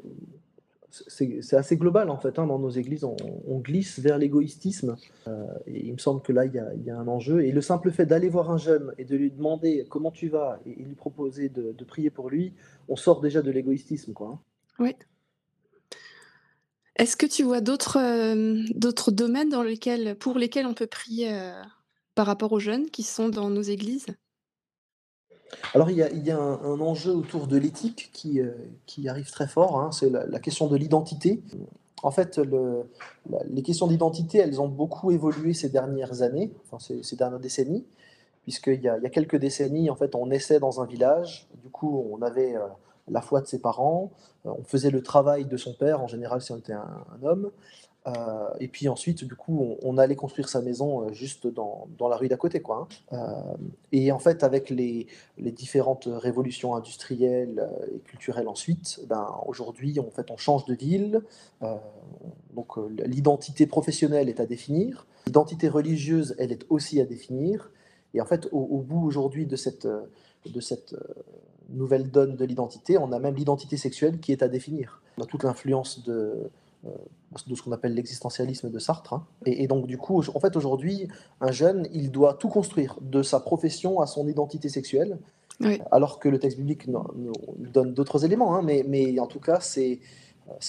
c'est 1.09 1.57
assez 1.57 1.77
global 1.77 2.11
en 2.11 2.19
fait. 2.19 2.39
Hein, 2.39 2.47
dans 2.47 2.59
nos 2.59 2.71
églises, 2.71 3.05
on, 3.05 3.59
glisse 3.59 3.99
vers 3.99 4.19
l'égoïstisme. 4.19 4.97
Euh, 5.29 5.45
et 5.67 5.87
il 5.87 5.93
me 5.93 5.99
semble 5.99 6.23
que 6.23 6.33
là, 6.33 6.45
il 6.45 6.53
y, 6.53 6.91
a, 6.91 6.99
un 6.99 7.09
enjeu. 7.09 7.45
Et 7.45 7.53
le 7.53 7.61
simple 7.61 7.91
fait 7.91 8.07
d'aller 8.07 8.29
voir 8.29 8.51
un 8.51 8.59
jeune 8.59 8.93
et 8.99 9.05
de 9.05 9.17
lui 9.17 9.31
demander 9.31 9.87
comment 9.89 10.11
tu 10.11 10.29
vas 10.29 10.61
et, 10.67 10.83
lui 10.83 10.95
proposer 10.95 11.49
de, 11.49 11.85
prier 11.85 12.11
pour 12.11 12.31
lui, 12.31 12.53
on 12.89 12.97
sort 12.97 13.21
déjà 13.21 13.43
de 13.43 13.51
l'égoïstisme. 13.51 14.13
quoi. 14.13 14.29
Hein. 14.29 14.39
Oui. 14.79 14.95
Est-ce 16.97 17.17
que 17.17 17.27
tu 17.27 17.43
vois 17.43 17.61
d'autres 17.61 17.99
euh, 17.99 18.65
d'autres 18.75 19.11
domaines 19.11 19.51
dans 19.51 19.63
lesquels, 19.63 20.17
pour 20.17 20.39
lesquels 20.39 20.67
on 20.67 20.75
peut 20.75 20.87
prier 20.87 21.31
euh, 21.31 21.63
par 22.15 22.27
rapport 22.27 22.53
aux 22.53 22.61
jeunes 22.61 22.89
qui 22.89 23.03
sont 23.03 23.29
dans 23.29 23.51
nos 23.51 23.63
églises? 23.63 24.07
Alors 25.75 25.91
il 25.91 25.97
y 25.97 26.31
a, 26.31 26.39
un, 26.39 26.81
enjeu 26.81 27.13
autour 27.13 27.47
de 27.47 27.57
l'éthique 27.57 28.11
qui, 28.13 28.41
euh, 28.41 28.53
arrive 29.07 29.31
très 29.31 29.47
fort, 29.47 29.81
hein, 29.81 29.93
c'est 29.93 30.11
la, 30.11 30.39
question 30.39 30.67
de 30.67 30.77
l'identité. 30.77 31.43
En 32.03 32.11
fait, 32.11 32.39
le, 32.39 32.89
les 33.49 33.63
questions 33.63 33.87
d'identité, 33.87 34.39
elles 34.39 34.61
ont 34.61 34.69
beaucoup 34.69 35.11
évolué 35.11 35.55
ces 35.55 35.69
dernières 35.69 36.23
années, 36.23 36.53
enfin 36.71 36.79
ces, 37.03 37.17
dernières 37.17 37.41
décennies, 37.41 37.85
puisqu'il 38.43 38.81
y, 38.81 38.89
a, 38.89 38.97
il 38.99 39.03
y 39.03 39.07
a 39.07 39.11
quelques 39.11 39.37
décennies, 39.37 39.91
en 39.91 39.97
fait, 39.97 40.15
on 40.15 40.27
naissait 40.27 40.61
dans 40.61 40.81
un 40.81 40.87
village, 40.87 41.49
du 41.63 41.69
coup 41.71 42.07
on 42.13 42.23
avait 42.23 42.57
euh, 42.57 42.67
la 43.09 43.21
foi 43.21 43.41
de 43.41 43.47
ses 43.47 43.61
parents, 43.61 44.13
euh, 44.47 44.51
on 44.59 44.65
faisait 44.65 44.91
le 44.91 45.03
travail 45.03 45.47
de 45.47 45.57
son 45.57 45.75
père, 45.75 46.03
en 46.03 46.09
général 46.09 46.43
si 46.43 46.53
on 46.53 46.59
était 46.59 46.73
un 46.73 47.05
homme, 47.23 47.51
euh, 48.07 48.49
et 48.61 48.69
puis 48.69 48.89
ensuite, 48.89 49.25
du 49.25 49.35
coup, 49.35 49.77
on, 49.83 49.99
allait 49.99 50.15
construire 50.15 50.49
sa 50.49 50.63
maison 50.63 51.03
euh, 51.03 51.13
juste 51.13 51.47
dans, 51.47 51.89
dans 51.99 52.09
la 52.09 52.17
rue 52.17 52.29
d'à 52.29 52.37
côté. 52.37 52.61
Quoi, 52.61 52.89
hein. 53.11 53.17
euh, 53.17 53.57
et 53.93 54.13
en 54.13 54.19
fait, 54.19 54.45
avec 54.45 54.71
les, 54.71 55.07
les 55.39 55.51
différentes 55.51 56.09
révolutions 56.11 56.75
industrielles 56.77 57.69
et 57.95 57.99
culturelles 58.01 58.49
ensuite, 58.49 59.01
ben, 59.09 59.35
aujourd'hui, 59.47 59.99
en 59.99 60.11
fait, 60.11 60.31
on 60.31 60.37
change 60.37 60.65
de 60.67 60.75
ville. 60.75 61.23
donc 62.55 62.77
l'identité 63.05 63.67
professionnelle 63.67 64.29
est 64.29 64.41
à 64.41 64.47
définir. 64.47 65.07
L'identité 65.27 65.69
religieuse, 65.69 66.35
elle 66.39 66.53
est 66.53 66.65
aussi 66.69 67.01
à 67.01 67.05
définir. 67.05 67.71
Et 68.15 68.21
en 68.21 68.25
fait, 68.27 68.49
au, 68.53 68.79
bout 68.79 69.05
aujourd'hui 69.05 69.47
de 69.47 69.57
cette, 69.57 69.87
de 69.87 70.61
cette 70.61 70.95
nouvelle 71.69 72.11
donne 72.11 72.37
de 72.37 72.45
l'identité, 72.45 72.99
on 72.99 73.11
a 73.13 73.19
même 73.19 73.35
l'identité 73.35 73.77
sexuelle 73.77 74.21
qui 74.21 74.33
est 74.33 74.43
à 74.43 74.49
définir. 74.49 75.03
On 75.19 75.23
a 75.23 75.27
toute 75.27 75.43
l'influence 75.43 76.05
de 76.05 76.51
de 77.47 77.55
ce 77.55 77.63
qu'on 77.63 77.73
appelle 77.73 77.95
l'existentialisme 77.95 78.71
de 78.71 78.79
Sartre. 78.79 79.15
Hein. 79.15 79.27
Et, 79.45 79.67
donc, 79.67 79.87
du 79.87 79.99
coup, 79.99 80.23
en 80.35 80.41
fait, 80.41 80.57
aujourd'hui, 80.57 81.09
un 81.41 81.53
jeune, 81.53 81.89
il 81.93 82.11
doit 82.11 82.35
tout 82.35 82.49
construire, 82.49 82.97
de 83.01 83.23
sa 83.23 83.41
profession 83.41 84.01
à 84.01 84.07
son 84.07 84.27
identité 84.29 84.69
sexuelle, 84.69 85.19
alors 85.91 86.19
que 86.19 86.29
le 86.29 86.39
texte 86.39 86.59
biblique 86.59 86.87
nous, 86.87 87.03
donne 87.59 87.95
d'autres 87.95 88.25
éléments. 88.25 88.55
Hein. 88.55 88.63
mais, 88.63 88.85
mais, 88.87 89.19
en 89.21 89.27
tout 89.27 89.41
cas, 89.41 89.61
c'est 89.61 90.01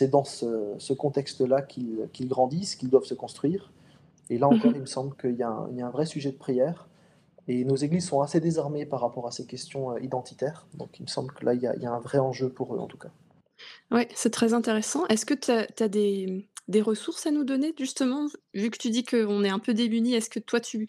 dans 0.10 0.24
ce, 0.24 0.94
contexte-là 0.94 1.62
qu'ils 1.62 2.28
grandissent, 2.28 2.76
qu'ils 2.76 2.90
doivent 2.90 3.06
se 3.06 3.14
construire. 3.14 3.72
Et 4.30 4.38
là 4.38 4.48
encore, 4.48 4.72
mhm. 4.72 4.76
il 4.76 4.82
me 4.82 4.86
semble 4.86 5.16
qu'il 5.16 5.36
y, 5.36 5.44
a 5.44 5.50
un 5.50 5.90
vrai 5.90 6.06
sujet 6.06 6.32
de 6.32 6.38
prière. 6.38 6.88
Et 7.50 7.64
nos 7.64 7.78
églises 7.78 8.06
sont 8.06 8.22
assez 8.22 8.42
désarmées 8.42 8.86
par 8.86 9.00
rapport 9.00 9.26
à 9.26 9.32
ces 9.32 9.46
questions 9.46 9.92
euh, 9.92 10.02
identitaires. 10.02 10.68
Donc, 10.74 11.00
il 11.00 11.04
me 11.04 11.08
semble 11.08 11.32
que 11.32 11.46
là, 11.46 11.54
il 11.54 11.62
y 11.62 11.86
a 11.86 11.92
un 11.94 12.00
vrai 12.00 12.20
enjeu 12.20 12.50
pour 12.50 12.76
eux, 12.76 12.80
en 12.80 12.88
tout 12.88 12.98
cas. 12.98 13.08
Oui, 13.92 14.02
c'est 14.16 14.32
très 14.32 14.54
intéressant. 14.54 15.06
Est-ce 15.08 15.26
que 15.26 15.34
tu 15.34 15.52
as 15.52 15.88
des, 15.88 16.82
ressources 16.82 17.26
à 17.26 17.32
nous 17.32 17.44
donner, 17.44 17.74
justement? 17.78 18.28
Vu 18.54 18.70
que 18.70 18.78
tu 18.78 18.90
dis 18.90 19.04
qu'on 19.04 19.44
est 19.44 19.50
un 19.50 19.60
peu 19.60 19.74
démunis, 19.74 20.14
est-ce 20.14 20.30
que 20.30 20.40
toi, 20.40 20.60
tu, 20.60 20.88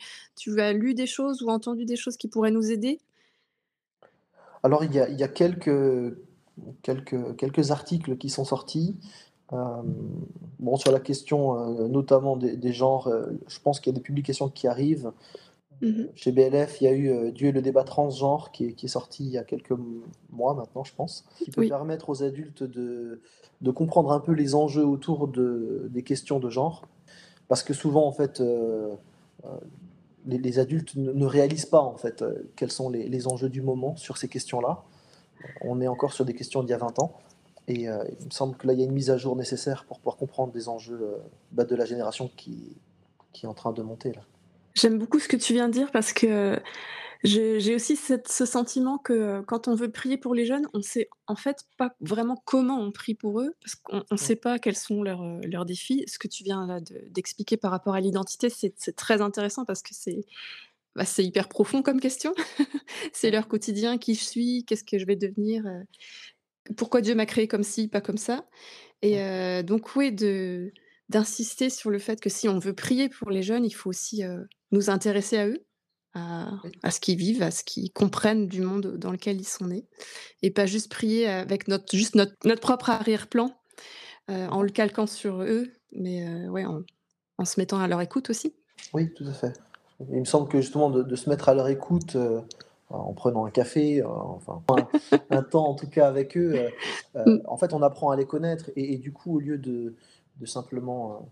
as 0.58 0.72
lu 0.72 0.94
des 0.94 1.06
choses 1.06 1.42
ou 1.42 1.48
entendu 1.48 1.84
des 1.84 1.96
choses 1.96 2.16
qui 2.16 2.28
pourraient 2.28 2.50
nous 2.50 2.70
aider? 2.70 3.00
Alors, 4.62 4.84
il 4.84 4.92
y 4.92 5.00
a, 5.00 5.28
quelques, 5.28 6.16
articles 7.70 8.16
qui 8.16 8.30
sont 8.30 8.44
sortis. 8.44 8.96
bon, 9.50 10.76
sur 10.76 10.92
la 10.92 11.00
question 11.00 11.80
euh, 11.80 11.88
notamment 11.88 12.36
des, 12.36 12.56
des 12.56 12.72
genres, 12.72 13.06
euh, 13.06 13.26
je 13.46 13.60
pense 13.60 13.80
qu'il 13.80 13.92
y 13.92 13.96
a 13.96 13.98
des 13.98 14.02
publications 14.02 14.48
qui 14.48 14.66
arrivent. 14.66 15.12
Mmh 15.80 16.04
Chez 16.16 16.32
BLF, 16.32 16.80
il 16.80 16.84
y 16.84 16.86
a 16.88 16.92
eu 16.92 17.10
euh, 17.10 17.30
Dieu 17.30 17.48
et 17.48 17.52
le 17.52 17.62
débat 17.62 17.84
transgenre 17.84 18.50
qui 18.50 18.66
est, 18.66 18.72
qui 18.72 18.86
est, 18.86 18.88
sorti 18.88 19.24
il 19.24 19.30
y 19.30 19.38
a 19.38 19.44
quelques 19.44 19.74
mois 20.30 20.54
maintenant, 20.54 20.82
je 20.82 20.92
pense, 20.94 21.24
qui 21.36 21.50
peut 21.50 21.68
permettre 21.68 22.10
aux 22.10 22.24
adultes 22.24 22.64
de, 22.64 23.20
de, 23.60 23.70
comprendre 23.70 24.10
un 24.10 24.18
peu 24.18 24.32
les 24.32 24.56
enjeux 24.56 24.84
autour 24.84 25.28
de, 25.28 25.88
des 25.92 26.02
questions 26.02 26.40
de 26.40 26.50
genre. 26.50 26.86
Parce 27.46 27.62
que 27.62 27.74
souvent, 27.74 28.06
en 28.06 28.12
fait, 28.12 28.40
euh, 28.40 28.94
euh, 29.44 29.48
les, 30.26 30.58
adultes 30.58 30.96
ne, 30.96 31.24
réalisent 31.24 31.66
pas, 31.66 31.80
en 31.80 31.96
fait, 31.96 32.24
quels 32.56 32.72
sont 32.72 32.90
les, 32.90 33.08
les, 33.08 33.28
enjeux 33.28 33.48
du 33.48 33.62
moment 33.62 33.94
sur 33.94 34.16
ces 34.16 34.28
questions-là. 34.28 34.82
On 35.62 35.80
est 35.80 35.88
encore 35.88 36.12
sur 36.12 36.24
des 36.24 36.34
questions 36.34 36.64
d'il 36.64 36.70
y 36.70 36.74
a 36.74 36.78
20 36.78 36.98
ans. 36.98 37.16
Et 37.68 37.82
il 37.82 38.26
me 38.26 38.30
semble 38.30 38.56
que 38.56 38.66
là, 38.66 38.72
il 38.72 38.80
y 38.80 38.82
a 38.82 38.86
une 38.86 38.92
mise 38.92 39.10
à 39.10 39.16
jour 39.16 39.36
nécessaire 39.36 39.84
pour 39.84 39.98
pouvoir 39.98 40.16
comprendre 40.16 40.52
les 40.54 40.68
enjeux 40.68 41.18
bah, 41.52 41.64
de 41.64 41.76
la 41.76 41.84
génération 41.84 42.30
qui, 42.36 42.76
qui 43.32 43.46
est 43.46 43.48
en 43.48 43.54
train 43.54 43.72
de 43.72 43.82
monter. 43.82 44.12
Là. 44.12 44.22
J'aime 44.78 44.98
beaucoup 44.98 45.18
ce 45.18 45.28
que 45.28 45.36
tu 45.36 45.54
viens 45.54 45.68
de 45.68 45.72
dire 45.72 45.90
parce 45.90 46.12
que 46.12 46.60
j'ai 47.24 47.74
aussi 47.74 47.96
cette 47.96 48.28
ce 48.28 48.46
sentiment 48.46 48.96
que 48.96 49.40
quand 49.40 49.66
on 49.66 49.74
veut 49.74 49.90
prier 49.90 50.18
pour 50.18 50.34
les 50.34 50.46
jeunes, 50.46 50.68
on 50.72 50.82
sait 50.82 51.08
en 51.26 51.34
fait 51.34 51.64
pas 51.76 51.90
vraiment 52.00 52.40
comment 52.44 52.78
on 52.80 52.92
prie 52.92 53.14
pour 53.14 53.40
eux 53.40 53.54
parce 53.60 53.74
qu'on 53.74 54.04
ne 54.08 54.16
sait 54.16 54.36
pas 54.36 54.60
quels 54.60 54.76
sont 54.76 55.02
leurs, 55.02 55.24
leurs 55.42 55.64
défis. 55.64 56.04
Ce 56.06 56.18
que 56.18 56.28
tu 56.28 56.44
viens 56.44 56.64
là 56.66 56.78
d'expliquer 57.10 57.56
par 57.56 57.72
rapport 57.72 57.94
à 57.94 58.00
l'identité, 58.00 58.50
c'est 58.50 58.94
très 58.94 59.20
intéressant 59.20 59.64
parce 59.64 59.82
que 59.82 59.94
c'est 59.94 60.20
bah, 60.94 61.04
hyper 61.18 61.48
profond 61.48 61.82
comme 61.82 62.00
question. 62.00 62.32
c'est 63.12 63.32
leur 63.32 63.48
quotidien, 63.48 63.98
qui 63.98 64.14
je 64.14 64.22
suis, 64.22 64.64
qu'est-ce 64.64 64.84
que 64.84 64.98
je 64.98 65.06
vais 65.06 65.16
devenir, 65.16 65.64
pourquoi 66.76 67.00
Dieu 67.00 67.16
m'a 67.16 67.26
créé 67.26 67.48
comme 67.48 67.64
ci, 67.64 67.88
pas 67.88 68.00
comme 68.00 68.18
ça. 68.18 68.46
Et 69.02 69.18
donc 69.64 69.96
oui, 69.96 70.12
de 70.12 70.72
d'insister 71.08 71.70
sur 71.70 71.90
le 71.90 71.98
fait 71.98 72.20
que 72.20 72.30
si 72.30 72.48
on 72.48 72.58
veut 72.58 72.74
prier 72.74 73.08
pour 73.08 73.30
les 73.30 73.42
jeunes, 73.42 73.64
il 73.64 73.72
faut 73.72 73.90
aussi 73.90 74.22
nous 74.72 74.90
intéresser 74.90 75.38
à 75.38 75.46
eux, 75.46 75.64
à, 76.14 76.90
ce 76.90 77.00
qu'ils 77.00 77.16
vivent, 77.16 77.42
à 77.42 77.50
ce 77.50 77.64
qu'ils 77.64 77.92
comprennent 77.92 78.46
du 78.48 78.60
monde 78.60 78.96
dans 78.96 79.12
lequel 79.12 79.40
ils 79.40 79.46
sont 79.46 79.66
nés, 79.66 79.86
et 80.42 80.50
pas 80.50 80.66
juste 80.66 80.90
prier 80.90 81.26
avec 81.28 81.68
notre, 81.68 81.96
juste 81.96 82.14
notre, 82.14 82.34
notre 82.44 82.60
propre 82.60 82.90
arrière-plan, 82.90 83.50
en 84.28 84.62
le 84.62 84.70
calquant 84.70 85.06
sur 85.06 85.42
eux, 85.42 85.68
mais 85.92 86.48
ouais, 86.48 86.64
en, 86.66 87.44
se 87.44 87.58
mettant 87.58 87.78
à 87.78 87.88
leur 87.88 88.00
écoute 88.00 88.30
aussi. 88.30 88.54
Oui, 88.92 89.12
tout 89.14 89.24
à 89.26 89.32
fait. 89.32 89.52
Il 90.10 90.20
me 90.20 90.24
semble 90.24 90.48
que 90.48 90.60
justement 90.60 90.90
de, 90.90 91.16
se 91.16 91.30
mettre 91.30 91.48
à 91.48 91.54
leur 91.54 91.68
écoute 91.68 92.16
en 92.90 93.12
prenant 93.12 93.44
un 93.44 93.50
café, 93.50 94.02
enfin 94.02 94.62
un, 95.30 95.42
temps 95.42 95.68
en 95.68 95.74
tout 95.74 95.88
cas 95.88 96.08
avec 96.08 96.36
eux, 96.36 96.70
mm. 97.14 97.38
en 97.46 97.56
fait 97.56 97.72
on 97.72 97.82
apprend 97.82 98.10
à 98.10 98.16
les 98.16 98.26
connaître 98.26 98.70
et, 98.76 98.94
et 98.94 98.98
du 98.98 99.12
coup 99.12 99.36
au 99.36 99.40
lieu 99.40 99.58
de, 99.58 99.94
de 100.38 100.46
simplement 100.46 101.28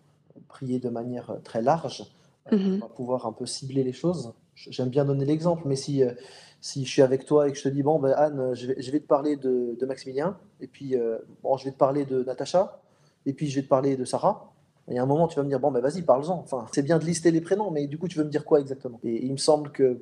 prier 0.49 0.79
de 0.79 0.89
manière 0.89 1.37
très 1.45 1.63
large, 1.63 2.11
Mmh 2.53 2.77
on 2.77 2.79
va 2.79 2.89
pouvoir 2.89 3.27
un 3.27 3.33
peu 3.33 3.45
cibler 3.45 3.83
les 3.83 3.93
choses. 3.93 4.33
J'aime 4.55 4.89
bien 4.89 5.05
donner 5.05 5.25
l'exemple, 5.25 5.65
mais 5.67 5.75
si, 5.75 6.05
euh, 6.05 6.13
si 6.61 6.85
je 6.85 6.91
suis 6.91 7.03
avec 7.03 7.25
toi 7.25 7.49
et 7.49 7.53
que 7.53 7.59
je 7.59 7.65
te 7.65 7.69
dis, 7.69 7.83
bon, 7.83 7.99
ben, 7.99 8.13
Anne, 8.17 8.55
je 8.55 8.69
vais, 8.69 8.81
je 8.81 8.91
vais 8.91 9.01
te 9.01 9.07
parler 9.07 9.37
de, 9.37 9.77
de 9.79 9.87
Maximilien, 9.87 10.39
et 10.61 10.69
puis 10.69 10.97
euh, 10.97 11.19
bon, 11.43 11.57
je 11.57 11.65
vais 11.65 11.73
te 11.73 11.77
parler 11.77 12.05
de 12.05 12.23
Natacha, 12.23 12.81
et 13.27 13.33
puis 13.33 13.49
je 13.49 13.57
vais 13.57 13.63
te 13.63 13.69
parler 13.69 13.97
de 13.97 14.05
Sarah, 14.05 14.53
il 14.89 14.95
y 14.95 14.99
a 14.99 15.03
un 15.03 15.07
moment, 15.07 15.27
tu 15.27 15.37
vas 15.37 15.43
me 15.43 15.49
dire, 15.49 15.59
bon, 15.59 15.73
ben 15.73 15.81
vas-y, 15.81 16.03
parle-en. 16.03 16.39
Enfin, 16.39 16.67
c'est 16.73 16.83
bien 16.83 16.99
de 16.99 17.05
lister 17.05 17.33
les 17.33 17.41
prénoms, 17.41 17.73
mais 17.73 17.89
du 17.89 17.99
coup, 17.99 18.07
tu 18.07 18.19
veux 18.19 18.25
me 18.25 18.31
dire 18.31 18.45
quoi 18.45 18.61
exactement? 18.61 19.01
Et 19.03 19.27
il 19.27 19.33
me 19.33 19.37
semble 19.37 19.73
qu'il 19.73 19.99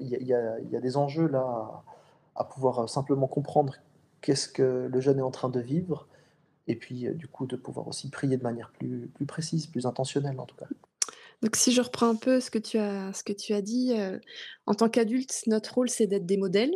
y, 0.00 0.14
a, 0.32 0.58
y, 0.60 0.70
y 0.70 0.76
a 0.76 0.80
des 0.80 0.96
enjeux 0.96 1.28
là 1.28 1.82
à, 2.34 2.44
pouvoir 2.44 2.88
simplement 2.88 3.26
comprendre 3.26 3.74
qu'est-ce 4.22 4.48
que 4.48 4.88
le 4.90 5.00
jeune 5.00 5.18
est 5.18 5.22
en 5.22 5.30
train 5.30 5.50
de 5.50 5.60
vivre, 5.60 6.08
et 6.66 6.76
puis 6.76 7.06
euh, 7.06 7.14
du 7.14 7.28
coup, 7.28 7.46
de 7.46 7.56
pouvoir 7.56 7.88
aussi 7.88 8.10
prier 8.10 8.36
de 8.36 8.42
manière 8.42 8.70
plus, 8.72 9.08
plus 9.14 9.26
précise, 9.26 9.66
plus 9.66 9.86
intentionnelle 9.86 10.38
en 10.38 10.46
tout 10.46 10.56
cas. 10.56 10.66
Donc 11.42 11.56
si 11.56 11.72
je 11.72 11.80
reprends 11.80 12.08
un 12.08 12.16
peu 12.16 12.40
ce 12.40 12.50
que 12.50 12.58
tu 12.58 12.78
as 12.78 13.12
ce 13.12 13.24
que 13.24 13.32
tu 13.32 13.52
as 13.52 13.62
dit, 13.62 13.92
en 14.66 14.74
tant 14.74 14.88
qu'adulte, 14.88 15.42
notre 15.48 15.74
rôle, 15.74 15.90
c'est 15.90 16.06
d'être 16.06 16.24
des 16.24 16.36
modèles, 16.36 16.74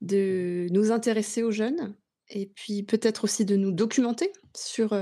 de 0.00 0.66
nous 0.72 0.90
intéresser 0.90 1.44
aux 1.44 1.52
jeunes 1.52 1.94
et 2.30 2.46
puis 2.46 2.82
peut-être 2.82 3.22
aussi 3.22 3.44
de 3.44 3.54
nous 3.54 3.70
documenter 3.70 4.32
sur, 4.56 4.98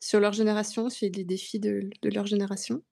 sur 0.00 0.18
leur 0.18 0.32
génération, 0.32 0.90
sur 0.90 1.08
les 1.14 1.22
défis 1.22 1.60
de 1.60 1.88
de 2.02 2.10
leur 2.10 2.26
génération. 2.26 2.82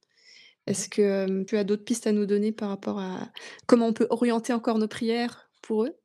Est-ce 0.67 0.89
que, 0.89 1.43
tu 1.45 1.57
as 1.57 1.65
d'autres 1.65 1.85
pistes 1.85 2.07
à 2.07 2.13
nous 2.13 2.27
donner 2.27 2.53
par 2.53 2.69
rapport 2.69 2.99
à 3.01 3.31
comment 3.67 3.89
on 3.89 3.93
peut 3.93 4.07
orienter 4.11 4.53
encore 4.53 4.79
nos 4.79 4.89
prières 4.89 5.51
pour 5.61 5.85
eux? 5.85 5.97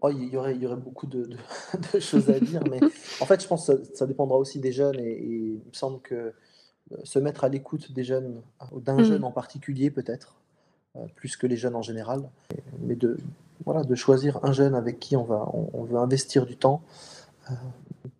Oh, 0.00 0.10
il 0.10 0.28
y 0.28 0.36
aurait 0.36 0.54
il 0.54 0.62
y 0.62 0.66
aurait 0.66 0.76
beaucoup 0.76 1.06
de 1.06 1.28
de 1.92 2.00
choses 2.00 2.30
à 2.30 2.40
dire, 2.40 2.62
mais 2.70 2.80
en 3.20 3.26
fait, 3.26 3.42
je 3.42 3.46
pense 3.46 3.66
que 3.66 3.76
ça 3.84 3.94
ça 3.94 4.06
dépendra 4.06 4.38
aussi 4.38 4.58
des 4.58 4.72
jeunes 4.72 4.98
et 4.98 5.12
et 5.12 5.36
il 5.64 5.68
me 5.68 5.74
semble 5.74 6.00
que 6.00 6.32
se 7.04 7.18
mettre 7.18 7.44
à 7.44 7.48
l'écoute 7.48 7.92
des 7.92 8.04
jeunes, 8.04 8.42
d'un 8.72 8.96
mmh. 8.96 9.04
jeune 9.04 9.24
en 9.24 9.30
particulier 9.30 9.90
peut-être, 9.90 10.36
euh, 10.96 11.06
plus 11.16 11.36
que 11.36 11.46
les 11.46 11.56
jeunes 11.56 11.74
en 11.74 11.82
général, 11.82 12.28
mais 12.80 12.96
de, 12.96 13.16
voilà, 13.64 13.82
de 13.82 13.94
choisir 13.94 14.44
un 14.44 14.52
jeune 14.52 14.74
avec 14.74 14.98
qui 14.98 15.16
on, 15.16 15.24
va, 15.24 15.48
on, 15.52 15.84
veut 15.84 15.98
investir 15.98 16.46
du 16.46 16.56
temps, 16.56 16.82
euh, 17.50 17.54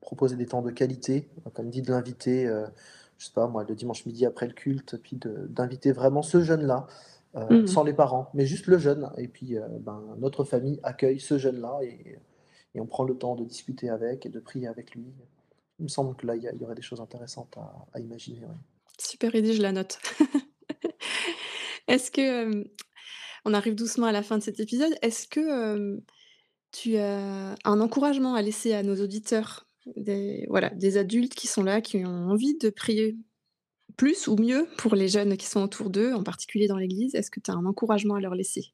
proposer 0.01 0.37
des 0.37 0.47
temps 0.47 0.63
de 0.63 0.71
qualité, 0.71 1.29
comme 1.55 1.71
dit 1.71 1.83
de 1.83 1.91
l'inviter, 1.91 2.47
euh, 2.47 2.67
je 3.19 3.27
sais 3.27 3.33
pas 3.33 3.47
moi, 3.47 3.65
le 3.69 3.75
dimanche 3.75 4.07
midi 4.07 4.27
après 4.27 4.47
le 4.47 4.53
culte, 4.53 4.97
puis 5.03 5.19
d'inviter 5.49 5.93
vraiment 5.93 6.23
ce 6.23 6.41
jeune-là, 6.43 6.87
mmh. 7.35 7.67
sans 7.67 7.85
les 7.85 7.95
parents, 7.95 8.31
mais 8.35 8.47
juste 8.47 8.67
le 8.67 8.79
jeune, 8.79 9.11
et 9.17 9.29
puis 9.29 9.57
ben, 9.81 10.03
notre 10.19 10.45
famille 10.45 10.81
accueille 10.83 11.21
ce 11.21 11.39
jeune-là 11.39 11.81
et, 11.83 12.19
et 12.75 12.81
on 12.81 12.87
prend 12.87 13.05
le 13.05 13.17
temps 13.17 13.37
de 13.37 13.45
discuter 13.45 13.91
avec 13.91 14.27
et 14.27 14.29
de 14.29 14.41
prier 14.41 14.67
avec 14.67 14.95
lui. 14.95 15.13
Il 15.79 15.85
me 15.85 15.89
semble 15.89 16.17
que 16.17 16.27
là, 16.27 16.37
il 16.37 16.43
y, 16.43 16.65
aurait 16.65 16.75
des 16.75 16.83
choses 16.83 17.01
intéressantes 17.01 17.57
à, 17.93 18.01
imaginer. 18.01 18.47
Super 18.99 19.35
idée, 19.35 19.53
je 19.53 19.63
la 19.63 19.73
note. 19.73 19.99
Est-ce 21.89 22.11
que, 22.11 22.65
on 23.45 23.55
arrive 23.55 23.75
doucement 23.75 24.07
à 24.07 24.13
la 24.13 24.23
fin 24.23 24.39
de 24.39 24.43
cet 24.43 24.61
épisode, 24.61 24.95
est-ce 25.03 25.27
que 25.27 26.01
tu 26.71 26.97
as 26.97 27.57
un 27.65 27.81
encouragement 27.81 28.35
à 28.35 28.43
laisser 28.43 28.73
à 28.73 28.85
nos 28.85 28.95
auditeurs, 29.03 29.67
des, 29.97 30.47
voilà, 30.49 30.71
des 30.71 30.97
adultes 30.97 31.35
qui 31.35 31.49
sont 31.49 31.65
là, 31.65 31.81
qui 31.81 32.05
ont 32.07 32.31
envie 32.31 32.57
de 32.59 32.71
prier 32.71 33.17
plus 33.97 34.29
ou 34.29 34.37
mieux 34.37 34.67
pour 34.79 34.95
les 34.95 35.09
jeunes 35.09 35.37
qui 35.37 35.47
sont 35.47 35.63
autour 35.63 35.91
d'eux, 35.91 36.13
en 36.13 36.23
particulier 36.23 36.69
dans 36.69 36.77
l'Église? 36.77 37.15
Est-ce 37.15 37.31
que 37.31 37.41
tu 37.41 37.51
as 37.51 37.55
un 37.55 37.67
encouragement 37.67 38.15
à 38.15 38.21
leur 38.21 38.35
laisser? 38.35 38.73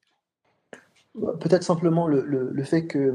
Bah, 1.14 1.34
Peut-être 1.40 1.62
simplement 1.62 2.06
le, 2.06 2.62
fait 2.64 2.86
que 2.86 3.14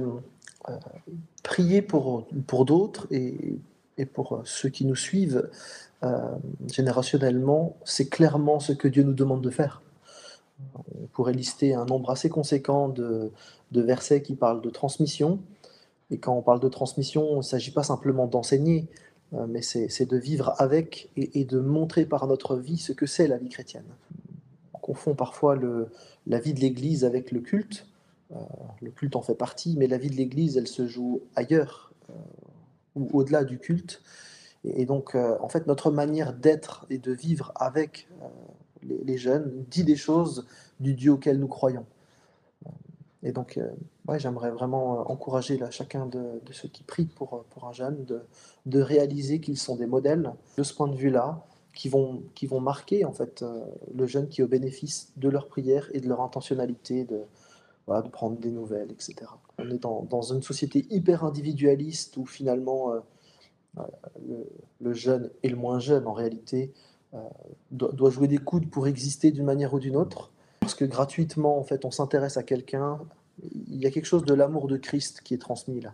prier 1.44 1.82
pour, 1.82 2.28
pour 2.48 2.66
d'autres 2.66 3.08
et 3.12 3.60
et 3.98 4.06
pour 4.06 4.34
euh, 4.34 4.42
ceux 4.46 4.70
qui 4.70 4.86
nous 4.86 4.96
suivent 4.96 5.50
euh, 6.04 6.36
générationnellement, 6.72 7.78
c'est 7.84 8.10
clairement 8.10 8.60
ce 8.60 8.74
que 8.74 8.88
Dieu 8.88 9.04
nous 9.04 9.13
demande 9.13 9.42
de 9.42 9.50
faire. 9.50 9.82
On 10.76 11.08
pourrait 11.08 11.34
lister 11.34 11.74
un 11.74 11.86
nombre 11.86 12.10
assez 12.10 12.30
conséquent 12.30 12.89
de, 12.89 13.32
versets 13.72 14.22
qui 14.22 14.36
parlent 14.36 14.62
de 14.62 14.70
transmission. 14.70 15.39
Et 16.12 16.18
quand 16.18 16.34
on 16.34 16.42
parle 16.42 16.60
de 16.60 16.70
transmission, 16.70 17.34
il 17.34 17.38
ne 17.38 17.42
s'agit 17.42 17.72
pas 17.72 17.84
simplement 17.84 18.28
d'enseigner, 18.28 18.86
euh, 18.86 19.12
mais 19.48 19.62
c'est 19.62 20.06
de 20.06 20.17
vivre 20.17 20.54
avec 20.60 21.10
et, 21.15 21.46
de 21.46 21.60
montrer 21.60 22.06
par 22.06 22.28
notre 22.28 22.56
vie 22.56 22.78
ce 22.78 22.93
que 22.93 23.06
c'est 23.06 23.28
la 23.28 23.38
vie 23.38 23.50
chrétienne. 23.50 23.86
On 24.74 24.78
confond 24.78 25.15
parfois 25.15 25.58
la 26.28 26.39
vie 26.39 26.54
de 26.54 26.60
l'Église 26.60 27.04
avec 27.04 27.32
le 27.32 27.39
culte. 27.39 27.88
le 28.82 28.91
culte 28.91 29.15
en 29.15 29.22
fait 29.22 29.36
partie, 29.36 29.76
mais 29.78 29.88
la 29.88 29.98
vie 29.98 30.10
de 30.10 30.15
l'Église, 30.15 30.58
elle 30.58 30.67
se 30.67 30.88
joue 30.88 31.22
ailleurs 31.36 31.93
ou 32.96 33.10
au-delà 33.13 33.43
du 33.43 33.60
culte. 33.60 34.02
Et, 34.63 34.86
donc, 34.86 35.15
euh, 35.15 35.38
en 35.41 35.50
fait, 35.50 35.67
notre 35.67 35.91
manière 35.91 36.34
d'être 36.34 36.86
et 36.89 36.98
de 36.98 37.12
vivre 37.12 37.52
avec 37.56 38.08
euh, 38.22 38.28
les, 39.06 39.17
jeunes 39.17 39.65
dit 39.69 39.84
des 39.84 39.96
choses 39.96 40.46
du 40.80 40.93
Dieu 40.93 41.12
auquel 41.12 41.39
nous 41.39 41.48
croyons. 41.48 41.86
Et 43.23 43.31
donc, 43.31 43.57
euh, 43.57 43.69
ouais, 44.07 44.19
j'aimerais 44.19 44.51
vraiment 44.51 45.09
encourager 45.09 45.57
là, 45.57 45.71
chacun 45.71 46.05
de, 46.05 46.41
ceux 46.51 46.67
qui 46.67 46.83
prient 46.83 47.05
pour, 47.05 47.45
pour 47.49 47.65
un 47.65 47.71
jeune 47.71 48.03
de, 48.05 48.21
de 48.65 48.81
réaliser 48.81 49.39
qu'ils 49.39 49.57
sont 49.57 49.75
des 49.75 49.86
modèles 49.86 50.33
de 50.57 50.63
ce 50.63 50.73
point 50.73 50.88
de 50.88 50.95
vue-là, 50.95 51.45
qui 51.73 51.89
vont, 51.89 52.21
qui 52.36 52.45
vont 52.45 52.59
marquer 52.59 53.03
en 53.03 53.13
fait 53.13 53.43
le 53.95 54.05
jeune 54.05 54.27
qui 54.27 54.41
est 54.41 54.43
au 54.43 54.47
bénéfice 54.47 55.12
de 55.17 55.27
leur 55.27 55.47
prière 55.47 55.89
et 55.93 56.01
de 56.01 56.07
leur 56.07 56.21
intentionnalité 56.21 57.03
de, 57.03 57.21
de 57.88 58.09
prendre 58.09 58.38
des 58.38 58.51
nouvelles, 58.51 58.91
etc. 58.91 59.15
On 59.57 59.71
est 59.71 59.79
dans, 59.79 60.03
dans 60.03 60.21
une 60.21 60.43
société 60.43 60.86
hyper 60.91 61.23
individualiste 61.23 62.15
où 62.17 62.27
finalement 62.27 62.93
euh, 63.79 63.83
le, 64.79 64.93
jeune 64.93 65.31
et 65.41 65.49
le 65.49 65.55
moins 65.55 65.79
jeune, 65.79 66.05
en 66.07 66.13
réalité, 66.13 66.73
euh, 67.13 67.19
doit, 67.71 68.09
jouer 68.09 68.27
des 68.27 68.38
coudes 68.38 68.69
pour 68.69 68.88
exister 68.88 69.31
d'une 69.31 69.45
manière 69.45 69.73
ou 69.73 69.79
d'une 69.79 69.95
autre. 69.95 70.31
Parce 70.63 70.76
que 70.76 70.86
gratuitement, 70.86 71.58
en 71.60 71.63
fait, 71.63 71.84
on 71.84 71.91
s'intéresse 71.91 72.38
à 72.38 72.43
quelqu'un. 72.43 72.99
Il 73.41 73.82
y 73.82 73.86
a 73.86 73.91
quelque 73.91 74.06
chose 74.06 74.23
de 74.23 74.34
l'amour 74.34 74.67
de 74.67 74.78
Christ 74.78 75.21
qui 75.21 75.34
est 75.34 75.38
transmis 75.38 75.82
là. 75.82 75.93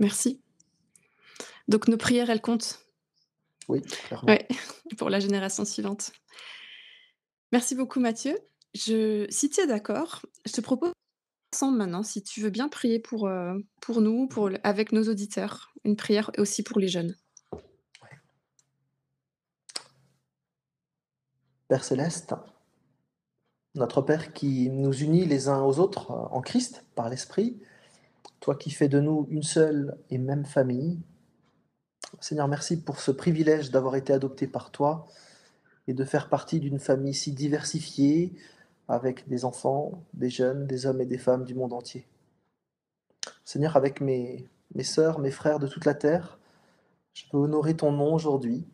Merci. 0.00 0.40
Donc 1.68 1.86
nos 1.86 1.96
prières, 1.96 2.28
elles 2.28 2.40
comptent. 2.40 2.80
Oui, 3.68 3.82
clairement. 3.82 4.36
pour 4.98 5.10
la 5.10 5.20
génération 5.20 5.64
suivante. 5.64 6.10
Merci 7.52 7.76
beaucoup 7.76 8.00
Mathieu. 8.00 8.36
Je 8.74 9.26
si 9.30 9.48
tu 9.48 9.60
es 9.60 9.66
d'accord, 9.66 10.22
je 10.44 10.52
te 10.52 10.60
propose 10.60 10.92
ensemble 11.54 11.78
maintenant, 11.78 12.02
si 12.02 12.22
tu 12.22 12.40
veux 12.40 12.50
bien 12.50 12.68
prier 12.68 12.98
pour, 12.98 13.28
euh, 13.28 13.58
pour 13.80 14.00
nous, 14.00 14.26
pour 14.26 14.50
avec 14.64 14.90
nos 14.90 15.04
auditeurs, 15.04 15.72
une 15.84 15.96
prière 15.96 16.30
aussi 16.38 16.62
pour 16.62 16.80
les 16.80 16.88
jeunes. 16.88 17.14
Père 21.68 21.84
céleste, 21.84 22.34
notre 23.74 24.02
Père 24.02 24.32
qui 24.32 24.70
nous 24.70 24.92
unit 24.92 25.24
les 25.24 25.48
uns 25.48 25.62
aux 25.62 25.78
autres 25.78 26.10
euh, 26.10 26.26
en 26.30 26.40
Christ 26.40 26.84
par 26.94 27.08
l'Esprit, 27.08 27.60
toi 28.40 28.54
qui 28.54 28.70
fais 28.70 28.88
de 28.88 29.00
nous 29.00 29.26
une 29.30 29.42
seule 29.42 29.96
et 30.10 30.18
même 30.18 30.44
famille, 30.44 31.00
Seigneur, 32.20 32.46
merci 32.46 32.82
pour 32.82 33.00
ce 33.00 33.10
privilège 33.10 33.70
d'avoir 33.70 33.96
été 33.96 34.12
adopté 34.12 34.46
par 34.46 34.70
toi 34.70 35.06
et 35.88 35.94
de 35.94 36.04
faire 36.04 36.28
partie 36.28 36.60
d'une 36.60 36.78
famille 36.78 37.14
si 37.14 37.32
diversifiée, 37.32 38.34
avec 38.88 39.28
des 39.28 39.44
enfants, 39.44 40.04
des 40.12 40.28
jeunes, 40.28 40.66
des 40.66 40.86
hommes 40.86 41.00
et 41.00 41.06
des 41.06 41.18
femmes 41.18 41.44
du 41.44 41.54
monde 41.54 41.72
entier. 41.72 42.06
Seigneur, 43.44 43.76
avec 43.76 44.00
mes, 44.00 44.48
mes 44.74 44.84
sœurs, 44.84 45.18
mes 45.18 45.30
frères 45.30 45.58
de 45.58 45.66
toute 45.66 45.84
la 45.86 45.94
terre, 45.94 46.38
je 47.14 47.24
peux 47.30 47.38
honorer 47.38 47.76
ton 47.76 47.92
nom 47.92 48.14
aujourd'hui, 48.14 48.66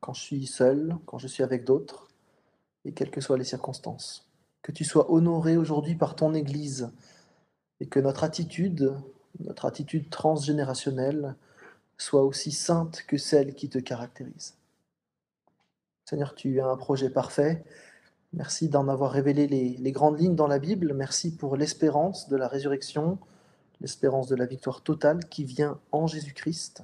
quand 0.00 0.12
je 0.12 0.20
suis 0.20 0.46
seul, 0.46 0.96
quand 1.06 1.18
je 1.18 1.26
suis 1.26 1.42
avec 1.42 1.64
d'autres. 1.64 2.09
Et 2.84 2.92
quelles 2.92 3.10
que 3.10 3.20
soient 3.20 3.38
les 3.38 3.44
circonstances. 3.44 4.26
Que 4.62 4.72
tu 4.72 4.84
sois 4.84 5.10
honoré 5.10 5.56
aujourd'hui 5.56 5.94
par 5.94 6.16
ton 6.16 6.34
Église 6.34 6.90
et 7.80 7.86
que 7.86 8.00
notre 8.00 8.24
attitude, 8.24 8.94
notre 9.38 9.66
attitude 9.66 10.10
transgénérationnelle, 10.10 11.34
soit 11.96 12.22
aussi 12.22 12.52
sainte 12.52 13.02
que 13.06 13.18
celle 13.18 13.54
qui 13.54 13.68
te 13.68 13.78
caractérise. 13.78 14.54
Seigneur, 16.04 16.34
tu 16.34 16.60
as 16.60 16.66
un 16.66 16.76
projet 16.76 17.10
parfait. 17.10 17.62
Merci 18.32 18.68
d'en 18.68 18.88
avoir 18.88 19.12
révélé 19.12 19.46
les, 19.46 19.92
grandes 19.92 20.18
lignes 20.18 20.34
dans 20.34 20.46
la 20.46 20.58
Bible. 20.58 20.92
Merci 20.94 21.36
pour 21.36 21.56
l'espérance 21.56 22.28
de 22.28 22.36
la 22.36 22.48
résurrection, 22.48 23.18
l'espérance 23.80 24.28
de 24.28 24.36
la 24.36 24.46
victoire 24.46 24.82
totale 24.82 25.24
qui 25.26 25.44
vient 25.44 25.78
en 25.92 26.06
Jésus-Christ. 26.06 26.82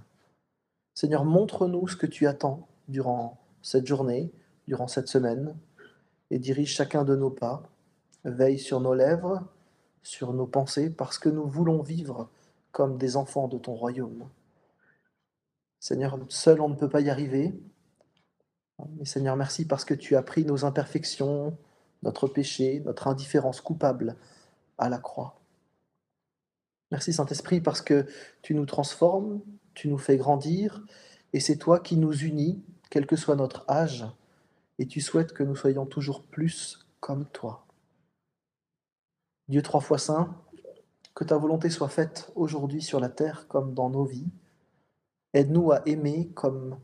Seigneur, 0.95 1.25
montre-nous 1.25 1.89
ce 1.89 1.97
que 1.97 2.07
tu 2.07 2.27
attends 2.27 2.69
durant 2.89 3.39
cette 3.63 3.87
journée, 3.87 4.31
durant 4.67 4.87
cette 4.87 5.09
semaine, 5.09 5.55
et 6.31 6.39
dirige 6.39 6.75
chacun 6.75 7.05
de 7.05 7.17
nos 7.17 7.31
pas. 7.31 7.63
Veille 8.25 8.59
sur 8.59 8.81
nos 8.81 8.95
lèvres, 8.95 9.47
sur 10.03 10.33
nos 10.33 10.47
pensées, 10.47 10.91
parce 10.91 11.19
que 11.19 11.29
nous 11.29 11.47
voulons 11.47 11.83
vivre 11.83 12.31
comme 12.73 12.99
des 12.99 13.17
enfants 13.17 13.49
de 13.49 13.59
ton 13.59 13.75
royaume. 13.75 14.29
Seigneur, 15.81 16.19
seul 16.29 16.61
on 16.61 16.69
ne 16.69 16.75
peut 16.75 16.89
pas 16.89 17.01
y 17.01 17.11
arriver. 17.11 17.55
Mais 18.97 19.05
Seigneur, 19.05 19.37
merci 19.37 19.67
parce 19.67 19.85
que 19.85 19.95
tu 19.95 20.17
as 20.17 20.23
pris 20.23 20.45
nos 20.45 20.65
imperfections, 20.65 21.57
notre 22.03 22.29
péché, 22.29 22.81
notre 22.85 23.07
indifférence 23.09 23.61
coupable 23.61 24.17
à 24.79 24.89
la 24.89 24.99
croix. 24.99 25.41
Merci 26.91 27.13
Saint-Esprit 27.13 27.61
parce 27.61 27.81
que 27.81 28.07
tu 28.43 28.55
nous 28.55 28.67
transformes, 28.67 29.41
tu 29.75 29.89
nous 29.89 29.99
fais 29.99 30.17
grandir, 30.17 30.85
et 31.33 31.41
c'est 31.41 31.57
toi 31.57 31.81
qui 31.81 31.97
nous 31.97 32.13
unis, 32.13 32.63
quel 32.91 33.07
que 33.07 33.17
soit 33.17 33.37
notre 33.37 33.65
âge, 33.69 34.07
et 34.79 34.87
tu 34.87 35.01
souhaites 35.01 35.33
que 35.33 35.43
nous 35.43 35.57
soyons 35.57 35.87
toujours 35.87 36.23
plus 36.23 36.87
comme 37.01 37.27
toi. 37.27 37.67
Dieu 39.49 39.63
trois 39.63 39.81
fois 39.81 39.99
saint, 39.99 40.37
que 41.15 41.25
ta 41.25 41.39
volonté 41.39 41.71
soit 41.71 41.89
faite 41.89 42.31
aujourd'hui 42.35 42.83
sur 42.83 43.01
la 43.01 43.09
terre 43.09 43.49
comme 43.49 43.73
dans 43.73 43.89
nos 43.89 44.05
vies. 44.05 44.29
Aide-nous 45.33 45.73
à 45.73 45.83
aimer 45.87 46.29
comme 46.35 46.79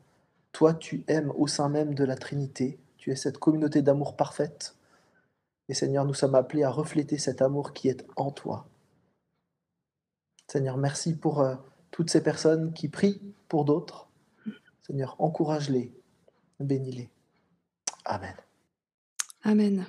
toi 0.53 0.75
tu 0.75 1.05
aimes 1.07 1.33
au 1.37 1.47
sein 1.47 1.69
même 1.69 1.95
de 1.95 2.05
la 2.05 2.17
Trinité. 2.17 2.79
Tu 2.97 3.11
es 3.11 3.17
cette 3.17 3.39
communauté 3.39 3.83
d'amour 3.83 4.17
parfaite. 4.17 4.77
Et 5.69 5.75
Seigneur, 5.75 6.05
nous 6.05 6.15
sommes 6.15 6.35
appelés 6.35 6.63
à 6.63 6.71
refléter 6.71 7.19
cet 7.19 7.43
amour 7.43 7.73
qui 7.73 7.89
est 7.89 8.07
en 8.17 8.31
toi. 8.31 8.67
Seigneur, 10.47 10.77
merci 10.77 11.15
pour 11.15 11.41
euh, 11.41 11.57
toutes 11.91 12.11
ces 12.11 12.23
personnes 12.23 12.73
qui 12.73 12.89
prient 12.89 13.21
pour 13.49 13.65
d'autres. 13.65 14.09
Seigneur, 14.83 15.17
encourage-les, 15.19 15.93
bénis-les. 16.59 17.11
Amen. 18.05 18.35
Amen. 19.45 19.87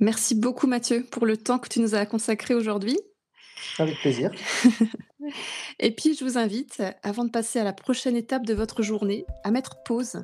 Merci 0.00 0.34
beaucoup 0.34 0.66
Mathieu 0.66 1.04
pour 1.10 1.26
le 1.26 1.36
temps 1.36 1.58
que 1.58 1.68
tu 1.68 1.80
nous 1.80 1.94
as 1.94 2.06
consacré 2.06 2.54
aujourd'hui. 2.54 2.98
Avec 3.78 3.98
plaisir. 3.98 4.30
et 5.78 5.90
puis 5.90 6.14
je 6.14 6.24
vous 6.24 6.38
invite, 6.38 6.82
avant 7.02 7.24
de 7.24 7.30
passer 7.30 7.58
à 7.58 7.64
la 7.64 7.72
prochaine 7.72 8.16
étape 8.16 8.46
de 8.46 8.54
votre 8.54 8.82
journée, 8.82 9.26
à 9.44 9.50
mettre 9.50 9.82
pause 9.82 10.22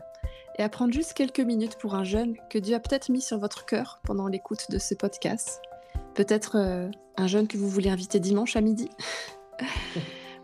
et 0.59 0.62
à 0.62 0.68
prendre 0.68 0.92
juste 0.92 1.14
quelques 1.14 1.40
minutes 1.40 1.77
pour 1.77 1.94
un 1.94 2.05
jeune 2.05 2.37
que 2.49 2.59
Dieu 2.59 2.77
a 2.77 2.81
peut-être 2.81 3.11
mis 3.11 3.20
sur 3.20 3.38
votre 3.38 3.66
cœur 3.66 4.01
pendant 4.05 4.29
l'écoute 4.29 4.70
de 4.70 4.79
ce 4.79 4.94
podcast. 4.94 5.61
Peut-être 6.14 6.57
euh, 6.57 6.88
un 7.16 7.27
jeune 7.27 7.49
que 7.49 7.57
vous 7.57 7.68
voulez 7.68 7.90
inviter 7.90 8.20
dimanche 8.20 8.55
à 8.55 8.61
midi. 8.61 8.88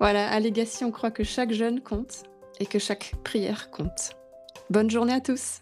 voilà, 0.01 0.29
à 0.29 0.41
Legacy, 0.41 0.85
on 0.85 0.91
croit 0.91 1.13
que 1.13 1.23
chaque 1.23 1.53
jeune 1.53 1.81
compte 1.81 2.25
et 2.59 2.67
que 2.67 2.81
chaque 2.81 3.15
prière 3.23 3.71
compte. 3.71 4.17
Bonne 4.69 4.91
journée 4.91 5.15
à 5.15 5.21
tous 5.21 5.61